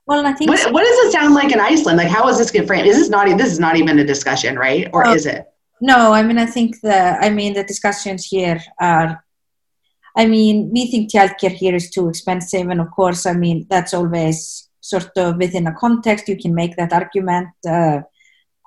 [0.08, 0.50] Well, I think.
[0.50, 1.98] What, what, does it sound like in Iceland?
[1.98, 2.88] Like, how is this get framed?
[2.88, 3.28] Is this not?
[3.38, 4.90] This is not even a discussion, right?
[4.94, 5.46] Or is it?
[5.82, 7.18] No, I mean, I think the.
[7.20, 9.24] I mean, the discussions here are.
[10.16, 13.94] I mean, we think childcare here is too expensive, and of course, I mean, that's
[13.94, 16.30] always sort of within a context.
[16.30, 17.50] You can make that argument.
[17.68, 18.00] Uh,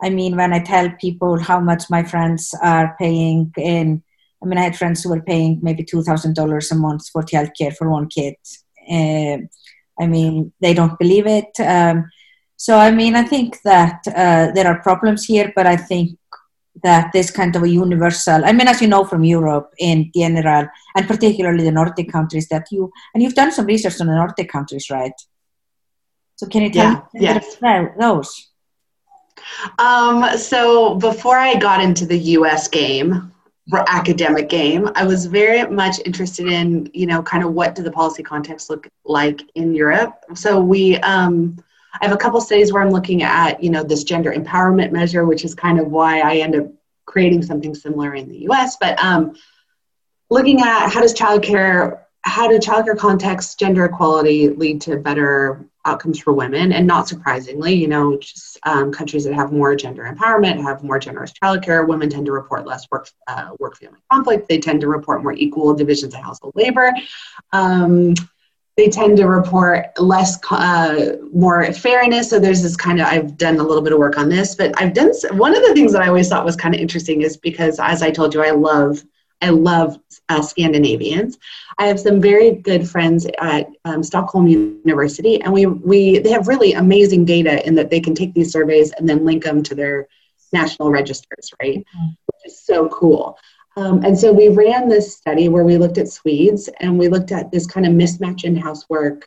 [0.03, 4.03] I mean, when I tell people how much my friends are paying in,
[4.43, 7.23] I mean, I had friends who were paying maybe two thousand dollars a month for
[7.23, 8.35] childcare for one kid.
[8.91, 9.39] Uh,
[10.01, 11.51] I mean, they don't believe it.
[11.61, 12.11] Um,
[12.57, 16.19] so, I mean, I think that uh, there are problems here, but I think
[16.83, 20.69] that this kind of a universal, I mean, as you know from Europe in general,
[20.97, 24.51] and particularly the Nordic countries, that you, and you've done some research on the Nordic
[24.51, 25.13] countries, right?
[26.37, 27.57] So, can you tell yeah, me yes.
[27.99, 28.49] those?
[29.79, 33.30] Um, so, before I got into the US game,
[33.75, 34.91] academic game.
[34.95, 38.71] I was very much interested in, you know, kind of what do the policy context
[38.71, 40.25] look like in Europe.
[40.35, 41.63] So we, um,
[42.01, 45.25] I have a couple studies where I'm looking at, you know, this gender empowerment measure,
[45.25, 46.67] which is kind of why I end up
[47.07, 48.77] creating something similar in the U.S.
[48.81, 49.35] But um,
[50.31, 56.19] looking at how does childcare, how do childcare contexts, gender equality lead to better outcomes
[56.19, 56.73] for women.
[56.73, 60.99] And not surprisingly, you know, just, um, countries that have more gender empowerment, have more
[60.99, 64.49] generous childcare, women tend to report less work, uh, work family conflict.
[64.49, 66.93] They tend to report more equal divisions of household labor.
[67.53, 68.15] Um,
[68.77, 72.31] they tend to report less, uh, more fairness.
[72.31, 74.73] So there's this kind of, I've done a little bit of work on this, but
[74.81, 77.37] I've done, one of the things that I always thought was kind of interesting is
[77.37, 79.03] because, as I told you, I love
[79.43, 79.99] I love
[80.29, 81.39] uh, Scandinavians.
[81.79, 86.49] I have some very good friends at um, Stockholm University, and we we they have
[86.49, 89.75] really amazing data in that they can take these surveys and then link them to
[89.75, 90.09] their
[90.53, 91.79] national registers, right?
[91.79, 92.09] Mm-hmm.
[92.27, 93.39] Which is so cool.
[93.77, 97.33] Um, and so we ran this study where we looked at Swedes and we looked
[97.33, 99.27] at this kind of mismatch in housework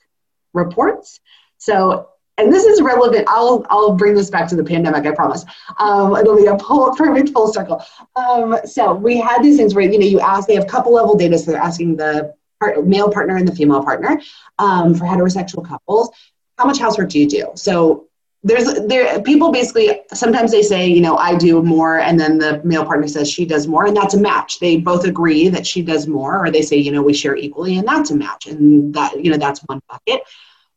[0.53, 1.19] reports.
[1.57, 3.25] So and this is relevant.
[3.27, 5.05] I'll I'll bring this back to the pandemic.
[5.05, 5.45] I promise.
[5.79, 7.83] Um, it'll be a full, perfect full circle.
[8.15, 10.47] Um, so we had these things where you know you ask.
[10.47, 13.83] They have couple level data, so they're asking the part, male partner and the female
[13.83, 14.21] partner
[14.59, 16.09] um, for heterosexual couples.
[16.57, 17.51] How much housework do you do?
[17.55, 18.07] So
[18.43, 22.61] there's there people basically sometimes they say you know I do more, and then the
[22.63, 24.59] male partner says she does more, and that's a match.
[24.59, 27.77] They both agree that she does more, or they say you know we share equally,
[27.77, 30.23] and that's a match, and that you know that's one bucket.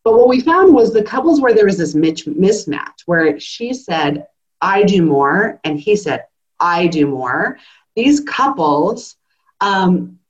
[0.06, 4.28] But what we found was the couples where there was this mismatch, where she said,
[4.62, 6.26] I do more, and he said,
[6.60, 7.58] I do more.
[7.96, 9.16] These couples,
[9.60, 10.20] um,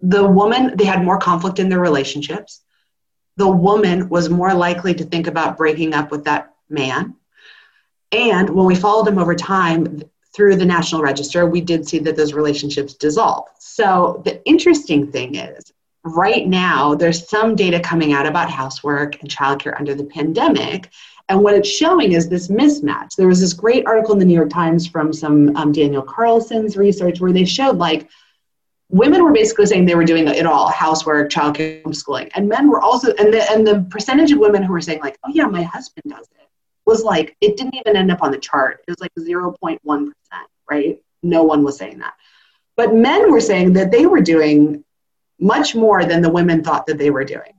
[0.00, 2.62] the woman, they had more conflict in their relationships.
[3.36, 7.14] The woman was more likely to think about breaking up with that man.
[8.12, 12.16] And when we followed them over time through the National Register, we did see that
[12.16, 13.46] those relationships dissolve.
[13.58, 15.70] So the interesting thing is,
[16.04, 20.90] right now there's some data coming out about housework and childcare under the pandemic.
[21.28, 23.14] And what it's showing is this mismatch.
[23.14, 26.76] There was this great article in the new york times from some um, daniel carlson's
[26.76, 28.08] research where they showed like
[28.88, 32.30] women were basically saying they were doing it all housework childcare homeschooling.
[32.34, 35.18] And men were also and the, and the percentage of women who were saying like
[35.24, 36.48] oh yeah my husband does it
[36.84, 38.82] was like it didn't even end up on the chart.
[38.86, 40.12] It was like 0.1%
[40.70, 41.00] right?
[41.22, 42.14] No one was saying that.
[42.76, 44.84] But men were saying that they were doing
[45.42, 47.52] much more than the women thought that they were doing.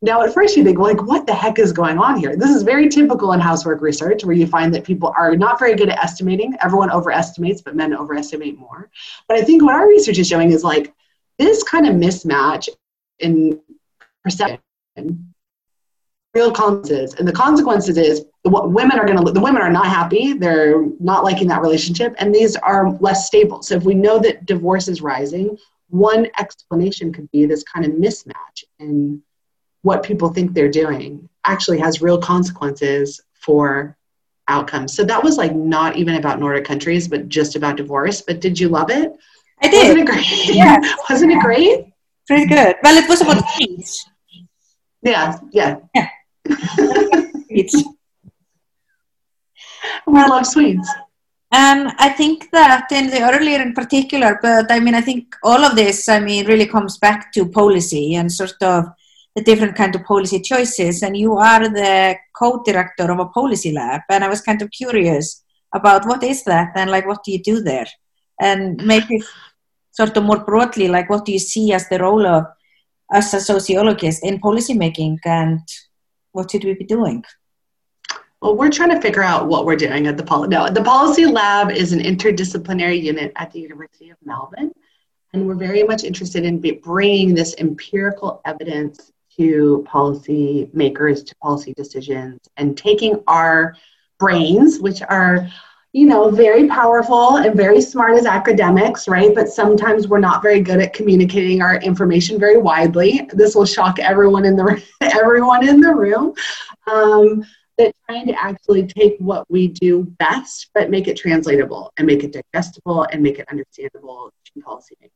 [0.00, 2.36] Now, at first, you think, like, what the heck is going on here?
[2.36, 5.74] This is very typical in housework research where you find that people are not very
[5.74, 6.56] good at estimating.
[6.62, 8.90] Everyone overestimates, but men overestimate more.
[9.26, 10.94] But I think what our research is showing is like
[11.36, 12.68] this kind of mismatch
[13.18, 13.60] in
[14.22, 14.60] perception
[16.34, 19.86] real consequences and the consequences is what women are going to the women are not
[19.86, 24.18] happy they're not liking that relationship and these are less stable so if we know
[24.18, 25.56] that divorce is rising
[25.88, 29.22] one explanation could be this kind of mismatch in
[29.82, 33.96] what people think they're doing actually has real consequences for
[34.48, 34.94] outcomes.
[34.94, 38.58] So that was like not even about nordic countries but just about divorce but did
[38.58, 39.12] you love it?
[39.62, 39.98] I did.
[39.98, 40.54] wasn't it great?
[40.56, 40.78] Yeah.
[41.10, 41.86] Wasn't it great?
[42.26, 42.76] Pretty good.
[42.82, 44.04] Well it was about age.
[45.02, 45.78] Yeah yeah.
[45.94, 46.08] Yeah.
[47.48, 47.84] Swedes.
[50.06, 50.88] we love Swedes.
[51.50, 55.64] And I think that in the earlier in particular, but I mean, I think all
[55.64, 58.84] of this, I mean, really comes back to policy and sort of
[59.34, 61.02] the different kind of policy choices.
[61.02, 65.42] And you are the co-director of a policy lab, and I was kind of curious
[65.74, 67.86] about what is that and like what do you do there,
[68.40, 69.22] and maybe
[69.92, 72.44] sort of more broadly, like what do you see as the role of
[73.12, 75.60] as a sociologist in policymaking and
[76.32, 77.24] what should we be doing?
[78.40, 80.50] Well, we're trying to figure out what we're doing at the policy.
[80.50, 84.70] No, the policy lab is an interdisciplinary unit at the University of Melbourne,
[85.32, 91.74] and we're very much interested in bringing this empirical evidence to policy makers, to policy
[91.74, 93.74] decisions, and taking our
[94.18, 95.48] brains, which are
[95.92, 99.34] you know, very powerful and very smart as academics, right?
[99.34, 103.28] But sometimes we're not very good at communicating our information very widely.
[103.32, 106.34] This will shock everyone in the everyone in the room.
[106.86, 107.44] Um,
[107.78, 112.24] that trying to actually take what we do best, but make it translatable and make
[112.24, 115.10] it digestible and make it understandable to policymakers.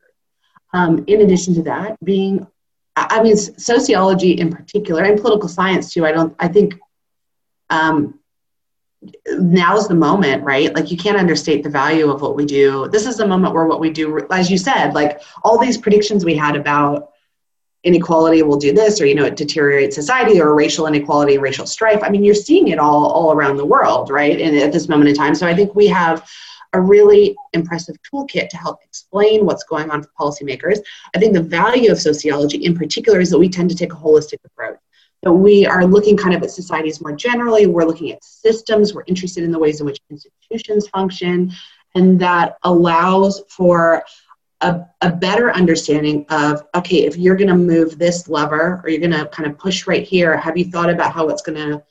[0.72, 2.46] Um, in addition to that, being,
[2.96, 6.06] I mean, sociology in particular and political science too.
[6.06, 6.34] I don't.
[6.38, 6.78] I think
[7.68, 8.18] um,
[9.28, 10.74] now's the moment, right?
[10.74, 12.88] Like you can't understate the value of what we do.
[12.88, 16.24] This is the moment where what we do, as you said, like all these predictions
[16.24, 17.11] we had about
[17.84, 21.66] inequality will do this, or you know, it deteriorates society, or racial inequality, and racial
[21.66, 22.02] strife.
[22.02, 24.40] I mean, you're seeing it all all around the world, right?
[24.40, 26.28] And at this moment in time, so I think we have
[26.74, 30.78] a really impressive toolkit to help explain what's going on for policymakers.
[31.14, 33.96] I think the value of sociology in particular is that we tend to take a
[33.96, 34.78] holistic approach.
[35.24, 37.66] So we are looking kind of at societies more generally.
[37.66, 38.94] We're looking at systems.
[38.94, 41.52] We're interested in the ways in which institutions function.
[41.94, 44.02] And that allows for
[44.62, 49.00] a, a better understanding of okay, if you're going to move this lever or you're
[49.00, 51.82] going to kind of push right here, have you thought about how it's going to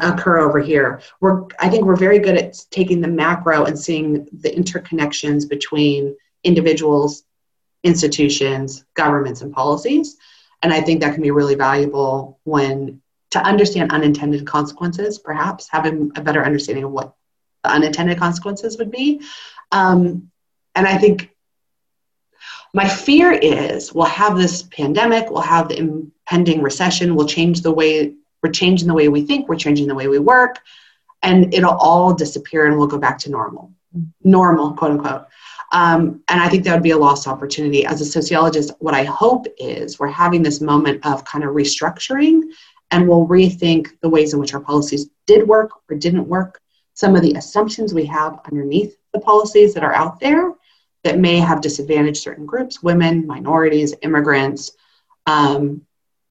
[0.00, 1.02] occur over here?
[1.20, 6.16] We're, I think we're very good at taking the macro and seeing the interconnections between
[6.44, 7.24] individuals,
[7.82, 10.16] institutions, governments, and policies.
[10.62, 16.12] And I think that can be really valuable when to understand unintended consequences, perhaps having
[16.14, 17.14] a better understanding of what
[17.64, 19.22] the unintended consequences would be.
[19.72, 20.30] Um,
[20.76, 21.33] and I think
[22.74, 27.72] my fear is we'll have this pandemic, we'll have the impending recession, we'll change the
[27.72, 30.58] way we're changing the way we think, we're changing the way we work,
[31.22, 33.72] and it'll all disappear and we'll go back to normal.
[34.24, 35.26] Normal, quote unquote.
[35.72, 37.86] Um, and I think that would be a lost opportunity.
[37.86, 42.42] As a sociologist, what I hope is we're having this moment of kind of restructuring
[42.90, 46.60] and we'll rethink the ways in which our policies did work or didn't work,
[46.94, 50.52] some of the assumptions we have underneath the policies that are out there
[51.04, 54.72] that may have disadvantaged certain groups, women, minorities, immigrants,
[55.26, 55.82] um,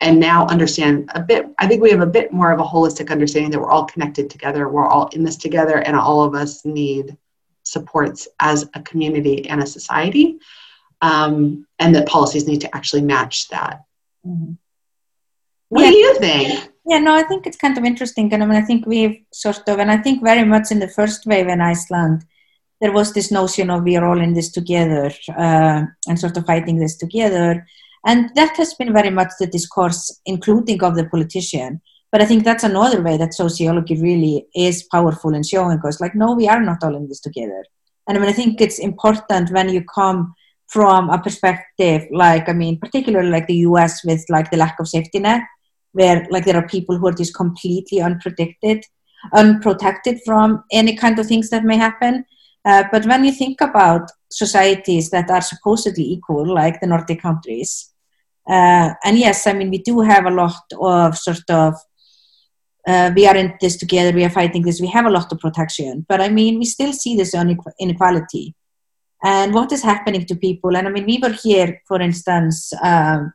[0.02, 1.48] and now understand a bit.
[1.60, 4.30] I think we have a bit more of a holistic understanding that we're all connected
[4.30, 7.16] together, we're all in this together, and all of us need
[7.64, 10.40] supports as a community and a society,
[11.02, 13.84] um, and that policies need to actually match that.
[14.26, 14.54] Mm-hmm.
[15.70, 15.92] What yeah.
[15.92, 16.70] do you think?
[16.86, 18.34] Yeah, no, I think it's kind of interesting.
[18.34, 20.88] And I mean, I think we've sort of, and I think very much in the
[20.88, 22.26] first wave in Iceland,
[22.84, 26.46] there was this notion of we are all in this together uh, and sort of
[26.46, 27.66] fighting this together.
[28.06, 31.80] And that has been very much the discourse, including of the politician.
[32.12, 36.14] But I think that's another way that sociology really is powerful in showing us, like,
[36.14, 37.64] no, we are not all in this together.
[38.06, 40.34] And I mean, I think it's important when you come
[40.68, 44.90] from a perspective like, I mean, particularly like the US with like the lack of
[44.90, 45.44] safety net,
[45.94, 48.84] where like there are people who are just completely unpredicted,
[49.32, 52.26] unprotected from any kind of things that may happen.
[52.66, 57.94] Uh, but when you think about societies that are supposedly equal, like the Nordic countries,
[58.50, 61.76] uh, and yes, I mean, we do have a lot of sort of
[62.86, 65.40] uh, we are in this together, we are fighting this, we have a lot of
[65.40, 66.06] protection.
[66.08, 67.34] But I mean, we still see this
[67.80, 68.56] inequality.
[69.24, 70.76] And what is happening to people?
[70.76, 73.34] And I mean, we were here, for instance, um,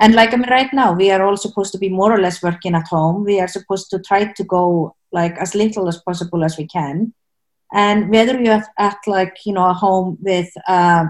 [0.00, 2.42] and like I mean, right now we are all supposed to be more or less
[2.42, 3.24] working at home.
[3.24, 7.12] We are supposed to try to go like as little as possible as we can.
[7.72, 11.06] And whether you're at, at like you know a home with a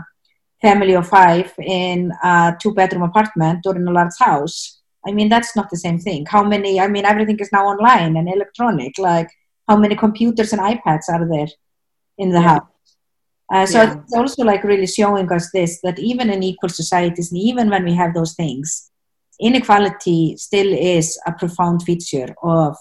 [0.61, 5.55] family of five in a two-bedroom apartment or in a large house, I mean that's
[5.55, 6.27] not the same thing.
[6.27, 6.81] How many?
[6.81, 8.99] I mean everything is now online and electronic.
[8.99, 9.31] Like
[9.69, 11.49] how many computers and iPads are there
[12.17, 12.49] in the yeah.
[12.49, 12.67] house?
[13.51, 13.95] Uh, so yeah.
[13.95, 17.85] it's also like really showing us this that even in equal societies, and even when
[17.85, 18.91] we have those things,
[19.41, 22.77] inequality still is a profound feature of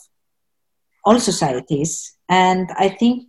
[1.05, 2.17] all societies.
[2.27, 3.27] And I think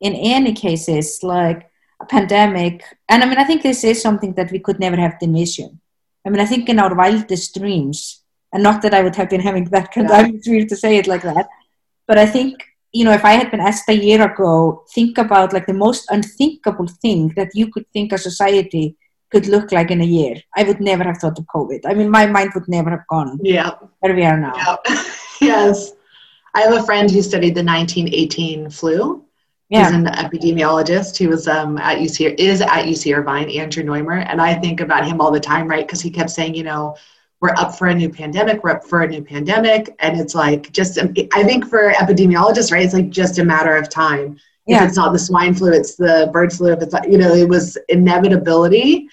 [0.00, 1.70] in any cases, like
[2.00, 5.16] a pandemic, and I mean, I think this is something that we could never have
[5.22, 5.78] envisioned.
[6.26, 8.22] I mean, I think in our wildest dreams,
[8.52, 10.20] and not that I would have been having that kind yeah.
[10.20, 11.48] of, it's weird to say it like that,
[12.06, 15.52] but I think you know, if I had been asked a year ago, think about
[15.52, 18.96] like the most unthinkable thing that you could think a society
[19.30, 20.36] could look like in a year.
[20.56, 21.80] I would never have thought of COVID.
[21.84, 23.38] I mean, my mind would never have gone.
[23.42, 23.72] Yeah.
[24.00, 24.54] Where we are now.
[24.56, 25.04] Yeah.
[25.40, 25.92] yes.
[26.54, 29.24] I have a friend who studied the 1918 flu.
[29.68, 29.84] Yeah.
[29.84, 31.16] He's an epidemiologist.
[31.16, 35.06] He was um, at UC is at UC Irvine, Andrew Noymer, and I think about
[35.06, 35.86] him all the time, right?
[35.86, 36.96] Because he kept saying, you know,
[37.40, 39.94] we're up for a new pandemic, we're up for a new pandemic.
[40.00, 43.88] And it's like just, I think for epidemiologists, right, it's like just a matter of
[43.88, 44.38] time.
[44.66, 44.82] Yeah.
[44.82, 46.72] If it's not the swine flu, it's the bird flu.
[46.72, 49.08] If it's, you know, it was inevitability.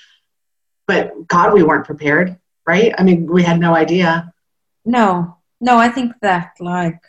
[0.88, 2.94] But God, we weren't prepared, right?
[2.98, 4.34] I mean, we had no idea.
[4.86, 7.02] No, no, I think that, like,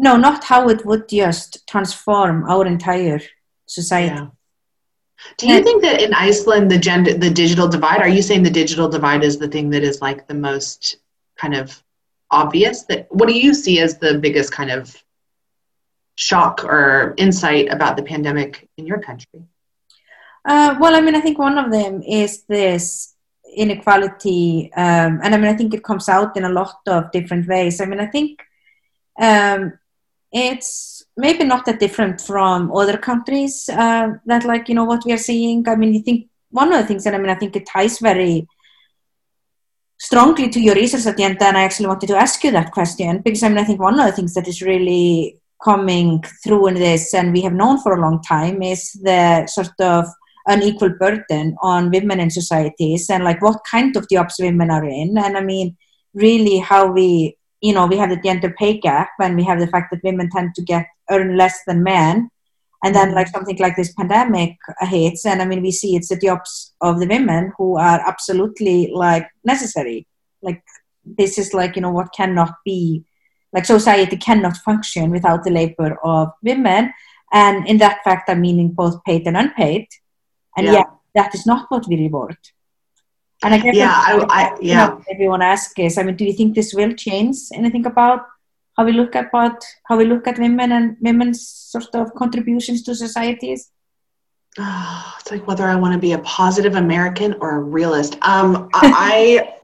[0.00, 3.20] no, not how it would just transform our entire
[3.66, 4.14] society.
[4.14, 4.28] Yeah.
[5.36, 8.58] Do you think that in Iceland the gender the digital divide, are you saying the
[8.62, 10.96] digital divide is the thing that is like the most
[11.36, 11.82] kind of
[12.30, 14.96] obvious that what do you see as the biggest kind of
[16.14, 19.40] shock or insight about the pandemic in your country?
[20.46, 23.14] Uh, well, I mean, I think one of them is this
[23.54, 27.46] inequality, um, and I mean, I think it comes out in a lot of different
[27.46, 27.82] ways.
[27.82, 28.40] I mean, I think
[29.20, 29.78] um,
[30.32, 35.12] it's maybe not that different from other countries uh, that like you know what we
[35.12, 35.66] are seeing.
[35.68, 37.98] I mean you think one of the things that i mean i think it ties
[37.98, 38.46] very
[39.98, 42.72] strongly to your research at the end and i actually wanted to ask you that
[42.72, 46.66] question because i mean i think one of the things that is really coming through
[46.66, 50.06] in this and we have known for a long time is the sort of
[50.46, 55.18] unequal burden on women in societies and like what kind of jobs women are in.
[55.18, 55.76] And i mean
[56.14, 59.66] really how we you know we have the gender pay gap and we have the
[59.66, 62.30] fact that women tend to get earn less than men.
[62.82, 66.16] And then like something like this pandemic hits and i mean we see it's the
[66.16, 70.06] jobs of the women who are absolutely like necessary.
[70.40, 70.62] Like
[71.04, 73.04] this is like you know what cannot be
[73.52, 76.94] like society cannot function without the labor of women.
[77.32, 79.86] And in that fact i'm meaning both paid and unpaid.
[80.56, 80.72] And yeah.
[80.72, 82.38] yet that is not what we reward
[83.42, 84.98] and I guess yeah, I, I, yeah.
[85.10, 88.26] everyone asks is, I mean, do you think this will change anything about
[88.76, 92.82] how we look at about how we look at women and women's sort of contributions
[92.82, 93.70] to societies?
[94.58, 98.18] Oh, it's like whether I want to be a positive American or a realist.
[98.22, 99.54] Um, I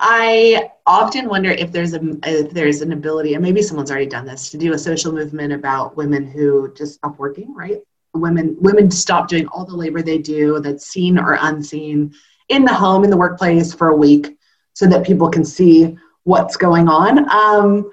[0.00, 4.26] I often wonder if there's a if there's an ability, and maybe someone's already done
[4.26, 7.54] this, to do a social movement about women who just stop working.
[7.54, 7.80] Right?
[8.12, 12.12] Women women stop doing all the labor they do that's seen or unseen
[12.50, 14.36] in the home, in the workplace for a week
[14.74, 17.30] so that people can see what's going on.
[17.30, 17.90] Um,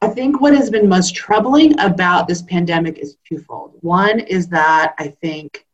[0.00, 3.78] I think what has been most troubling about this pandemic is twofold.
[3.80, 5.66] One is that I think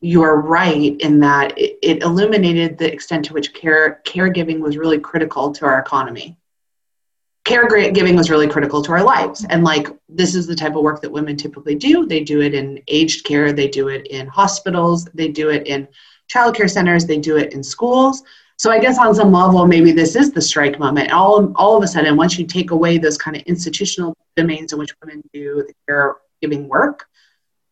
[0.00, 4.98] you're right in that it, it illuminated the extent to which care caregiving was really
[4.98, 6.36] critical to our economy.
[7.44, 9.44] Caregiving was really critical to our lives.
[9.50, 12.06] And like this is the type of work that women typically do.
[12.06, 15.88] They do it in aged care, they do it in hospitals, they do it in
[16.32, 18.22] childcare centers, they do it in schools.
[18.56, 21.10] So I guess on some level, maybe this is the strike moment.
[21.10, 24.78] All, all of a sudden, once you take away those kind of institutional domains in
[24.78, 27.06] which women do the caregiving work,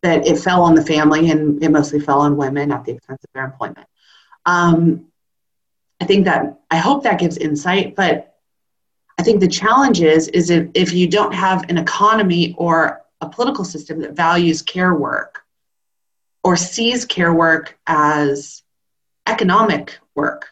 [0.03, 3.23] that it fell on the family and it mostly fell on women at the expense
[3.23, 3.87] of their employment.
[4.45, 5.07] Um,
[6.01, 8.37] I think that I hope that gives insight, but
[9.19, 13.29] I think the challenge is is if, if you don't have an economy or a
[13.29, 15.42] political system that values care work,
[16.45, 18.63] or sees care work as
[19.27, 20.49] economic work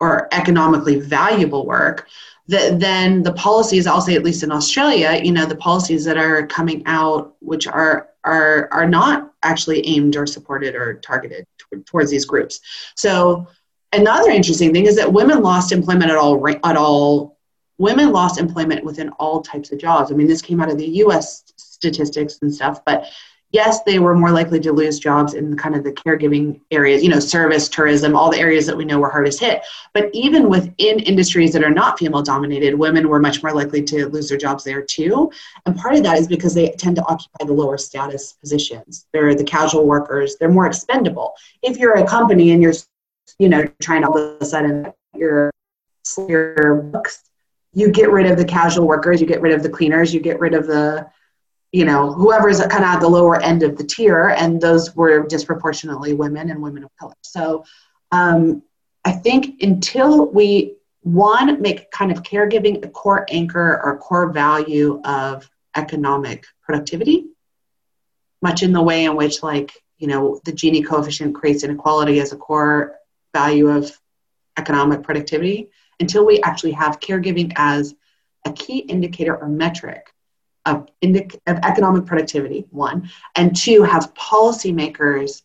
[0.00, 2.08] or economically valuable work,
[2.48, 6.18] that then the policies, I'll say at least in Australia, you know, the policies that
[6.18, 11.46] are coming out, which are are are not actually aimed or supported or targeted
[11.86, 12.60] towards these groups.
[12.96, 13.46] So
[13.92, 17.38] another interesting thing is that women lost employment at all at all.
[17.78, 20.12] Women lost employment within all types of jobs.
[20.12, 21.42] I mean, this came out of the U.S.
[21.56, 23.06] statistics and stuff, but
[23.52, 27.10] yes, they were more likely to lose jobs in kind of the caregiving areas, you
[27.10, 29.62] know, service, tourism, all the areas that we know were hardest hit.
[29.92, 34.08] But even within industries that are not female dominated, women were much more likely to
[34.08, 35.30] lose their jobs there too.
[35.66, 39.06] And part of that is because they tend to occupy the lower status positions.
[39.12, 41.34] They're the casual workers, they're more expendable.
[41.62, 42.74] If you're a company and you're,
[43.38, 45.50] you know, trying all of a sudden your,
[46.26, 47.28] your books,
[47.74, 50.40] you get rid of the casual workers, you get rid of the cleaners, you get
[50.40, 51.06] rid of the
[51.72, 55.26] you know, whoever's kind of at the lower end of the tier, and those were
[55.26, 57.14] disproportionately women and women of color.
[57.22, 57.64] So
[58.12, 58.62] um,
[59.04, 65.00] I think until we, one, make kind of caregiving a core anchor or core value
[65.02, 67.28] of economic productivity,
[68.42, 72.32] much in the way in which, like, you know, the Gini coefficient creates inequality as
[72.32, 72.96] a core
[73.32, 73.98] value of
[74.58, 75.70] economic productivity,
[76.00, 77.94] until we actually have caregiving as
[78.44, 80.11] a key indicator or metric
[80.66, 85.42] of, indic- of economic productivity, one, and two, have policymakers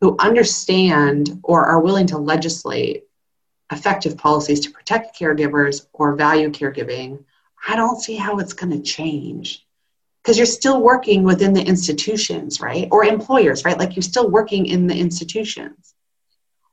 [0.00, 3.04] who understand or are willing to legislate
[3.70, 7.24] effective policies to protect caregivers or value caregiving,
[7.68, 9.66] I don't see how it's going to change.
[10.20, 12.86] Because you're still working within the institutions, right?
[12.92, 13.78] Or employers, right?
[13.78, 15.94] Like you're still working in the institutions.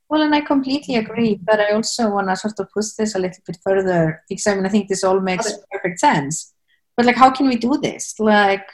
[0.07, 3.19] Well, and I completely agree, but I also want to sort of push this a
[3.19, 6.53] little bit further because I mean, I think this all makes perfect sense
[6.99, 8.19] but like how can we do this?
[8.19, 8.67] Like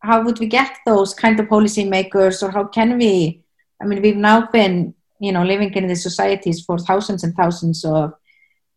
[0.00, 3.42] how would we get those kind of policy makers or how can we?
[3.80, 7.86] I mean we've now been you know living in these societies for thousands and thousands
[7.86, 8.12] of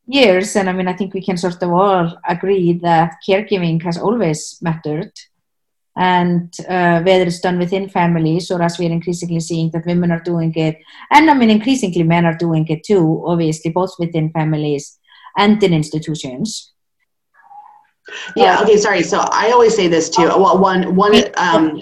[0.08, 3.98] years and i mean i think we can sort of all agree that caregiving has
[3.98, 5.12] always mattered.
[5.98, 10.24] And uh, whether it's done within families or as we're increasingly seeing that women are
[10.32, 10.78] doing it
[11.12, 14.98] and i mean increasingly men are doing it too obviously both within families
[15.38, 16.71] and in institutions
[18.36, 18.62] yeah.
[18.62, 18.78] Okay.
[18.78, 19.04] Sorry.
[19.04, 20.24] So I always say this too.
[20.24, 21.24] Well, one, one.
[21.38, 21.82] Um,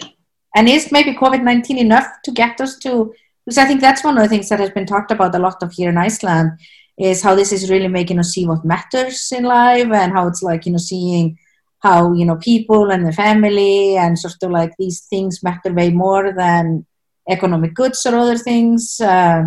[0.55, 3.13] and is maybe COVID nineteen enough to get us to?
[3.45, 5.61] Because I think that's one of the things that has been talked about a lot
[5.63, 6.51] of here in Iceland
[6.97, 10.43] is how this is really making us see what matters in life and how it's
[10.43, 11.37] like you know seeing
[11.79, 15.89] how you know people and the family and sort of like these things matter way
[15.89, 16.85] more than
[17.29, 18.99] economic goods or other things.
[18.99, 19.43] Uh,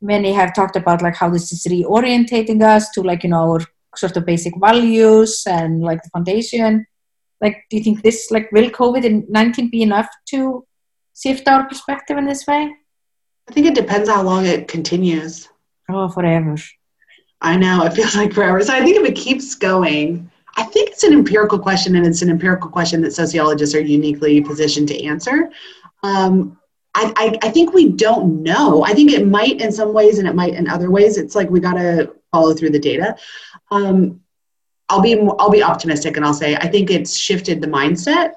[0.00, 3.60] many have talked about like how this is reorientating us to like you know our
[3.96, 6.86] sort of basic values and like the foundation.
[7.40, 10.66] Like do you think this like will covid-19 be enough to
[11.16, 12.72] shift our perspective in this way?
[13.48, 15.48] I think it depends how long it continues.
[15.88, 16.56] Oh forever.
[17.40, 18.60] I know it feels like forever.
[18.62, 22.22] So i think if it keeps going i think it's an empirical question and it's
[22.22, 25.50] an empirical question that sociologists are uniquely positioned to answer.
[26.02, 26.58] Um,
[26.94, 28.84] I, I, I think we don't know.
[28.84, 31.18] I think it might in some ways and it might in other ways.
[31.18, 33.16] It's like we got to follow through the data.
[33.70, 34.20] Um,
[34.88, 38.32] I'll be I'll be optimistic and I'll say I think it's shifted the mindset,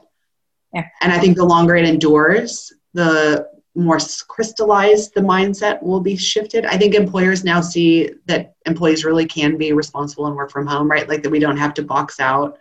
[0.73, 0.87] yeah.
[1.01, 6.63] and I think the longer it endures, the more crystallized the mindset will be shifted.
[6.65, 10.89] I think employers now see that employees really can be responsible and work from home,
[10.89, 11.09] right?
[11.09, 12.59] Like that we don't have to box out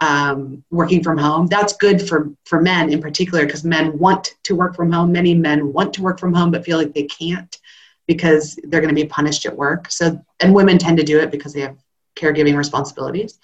[0.00, 1.46] um, working from home.
[1.46, 5.12] That's good for for men in particular because men want to work from home.
[5.12, 7.56] Many men want to work from home but feel like they can't
[8.06, 9.90] because they're going to be punished at work.
[9.90, 11.76] So and women tend to do it because they have
[12.16, 13.38] caregiving responsibilities.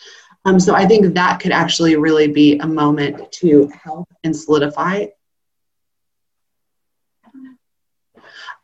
[0.45, 5.07] Um, so I think that could actually really be a moment to help and solidify.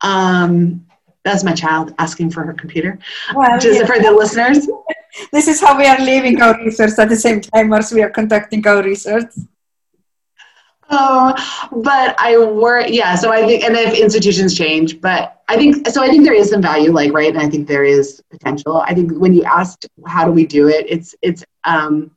[0.01, 0.87] Um,
[1.25, 2.99] that's my child asking for her computer.
[3.35, 3.87] Well, Just yeah.
[3.87, 4.69] for the listeners.
[5.33, 8.11] this is how we are leaving our research at the same time as we are
[8.11, 9.33] conducting our research.
[10.89, 11.35] Oh,
[11.73, 13.17] but I work, yeah.
[13.17, 16.51] So I think, and if institutions change, but I think, so I think there is
[16.51, 17.29] some value, like, right.
[17.29, 18.77] And I think there is potential.
[18.87, 20.87] I think when you asked, how do we do it?
[20.89, 22.13] It's, it's, um,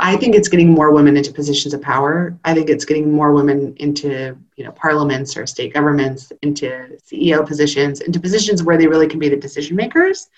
[0.00, 2.38] I think it's getting more women into positions of power.
[2.44, 7.44] I think it's getting more women into, you know, parliaments or state governments, into CEO
[7.44, 10.28] positions, into positions where they really can be the decision makers.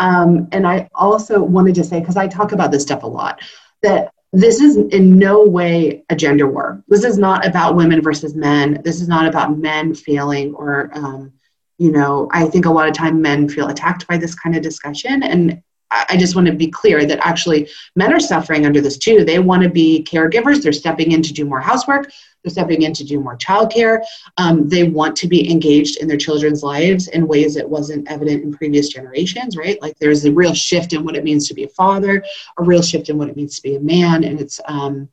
[0.00, 3.40] Um, and I also wanted to say, because I talk about this stuff a lot,
[3.82, 6.82] that this is in no way a gender war.
[6.88, 8.82] This is not about women versus men.
[8.84, 11.32] This is not about men failing or, um,
[11.78, 14.62] you know, I think a lot of time men feel attacked by this kind of
[14.62, 15.22] discussion.
[15.22, 19.24] And I just want to be clear that actually men are suffering under this too.
[19.24, 20.62] They want to be caregivers.
[20.62, 22.10] They're stepping in to do more housework.
[22.42, 24.04] They're stepping in to do more childcare.
[24.36, 28.42] Um, they want to be engaged in their children's lives in ways that wasn't evident
[28.42, 29.80] in previous generations, right?
[29.80, 32.24] Like there's a real shift in what it means to be a father,
[32.58, 35.08] a real shift in what it means to be a man, and it's um,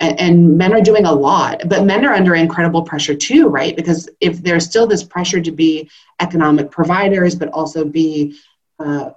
[0.00, 3.76] and, men are doing a lot, but men are under incredible pressure too, right?
[3.76, 5.90] Because if there's still this pressure to be
[6.20, 8.38] economic providers, but also be
[8.78, 9.10] uh,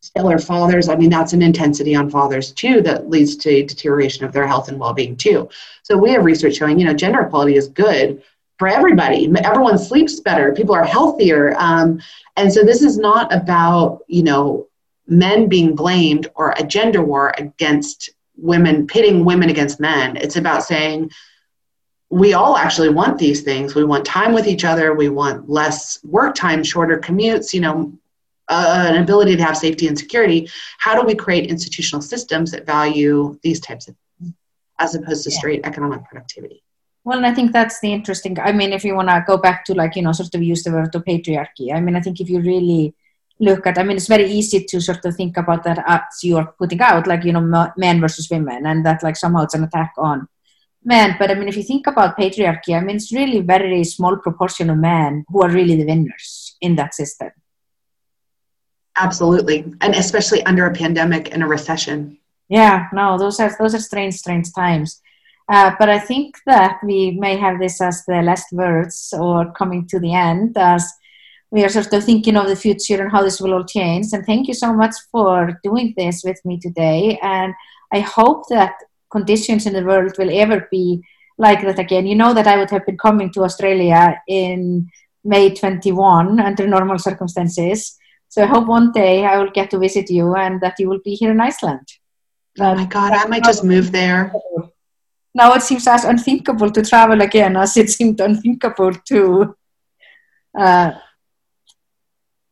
[0.00, 4.32] stellar fathers, I mean, that's an intensity on fathers too that leads to deterioration of
[4.32, 5.48] their health and well being too.
[5.82, 8.22] So we have research showing, you know, gender equality is good
[8.58, 9.30] for everybody.
[9.44, 11.54] Everyone sleeps better, people are healthier.
[11.58, 12.00] Um,
[12.36, 14.68] and so this is not about, you know,
[15.06, 20.16] men being blamed or a gender war against women, pitting women against men.
[20.16, 21.10] It's about saying,
[22.10, 23.74] we all actually want these things.
[23.74, 24.94] We want time with each other.
[24.94, 27.92] We want less work time, shorter commutes, you know,
[28.50, 30.48] uh, an ability to have safety and security.
[30.78, 34.34] How do we create institutional systems that value these types of things
[34.78, 36.62] as opposed to straight economic productivity?
[37.04, 38.38] Well, and I think that's the interesting.
[38.38, 40.62] I mean, if you want to go back to like, you know, sort of use
[40.62, 42.94] the word of patriarchy, I mean, I think if you really
[43.38, 46.54] look at, I mean, it's very easy to sort of think about that as you're
[46.58, 49.92] putting out, like, you know, men versus women, and that like somehow it's an attack
[49.96, 50.28] on
[50.84, 51.16] men.
[51.18, 54.68] But I mean, if you think about patriarchy, I mean, it's really very small proportion
[54.68, 57.30] of men who are really the winners in that system.
[59.00, 62.18] Absolutely, and especially under a pandemic and a recession.
[62.48, 65.00] Yeah, no, those are those are strange, strange times.
[65.48, 69.86] Uh, but I think that we may have this as the last words or coming
[69.88, 70.88] to the end as
[71.50, 74.06] we are sort of thinking of the future and how this will all change.
[74.12, 77.18] And thank you so much for doing this with me today.
[77.22, 77.54] And
[77.92, 78.74] I hope that
[79.10, 81.02] conditions in the world will ever be
[81.38, 82.06] like that again.
[82.06, 84.88] You know that I would have been coming to Australia in
[85.24, 87.98] May 21 under normal circumstances.
[88.30, 91.00] So I hope one day I will get to visit you and that you will
[91.04, 91.86] be here in Iceland.
[92.60, 94.32] Oh my God, I might just move there.
[95.34, 99.56] Now it seems as unthinkable to travel again as it seemed unthinkable to
[100.56, 100.92] uh,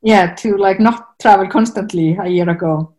[0.03, 2.95] yeah to like not travel constantly a year ago.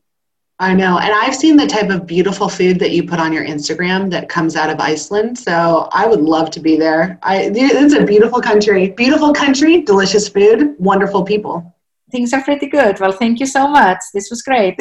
[0.62, 3.46] I know and i've seen the type of beautiful food that you put on your
[3.46, 7.18] instagram that comes out of iceland so i would love to be there.
[7.24, 11.74] I, it's a beautiful country beautiful country delicious food wonderful people
[12.12, 13.00] things are pretty good.
[13.00, 14.00] Well thank you so much.
[14.14, 14.78] This was great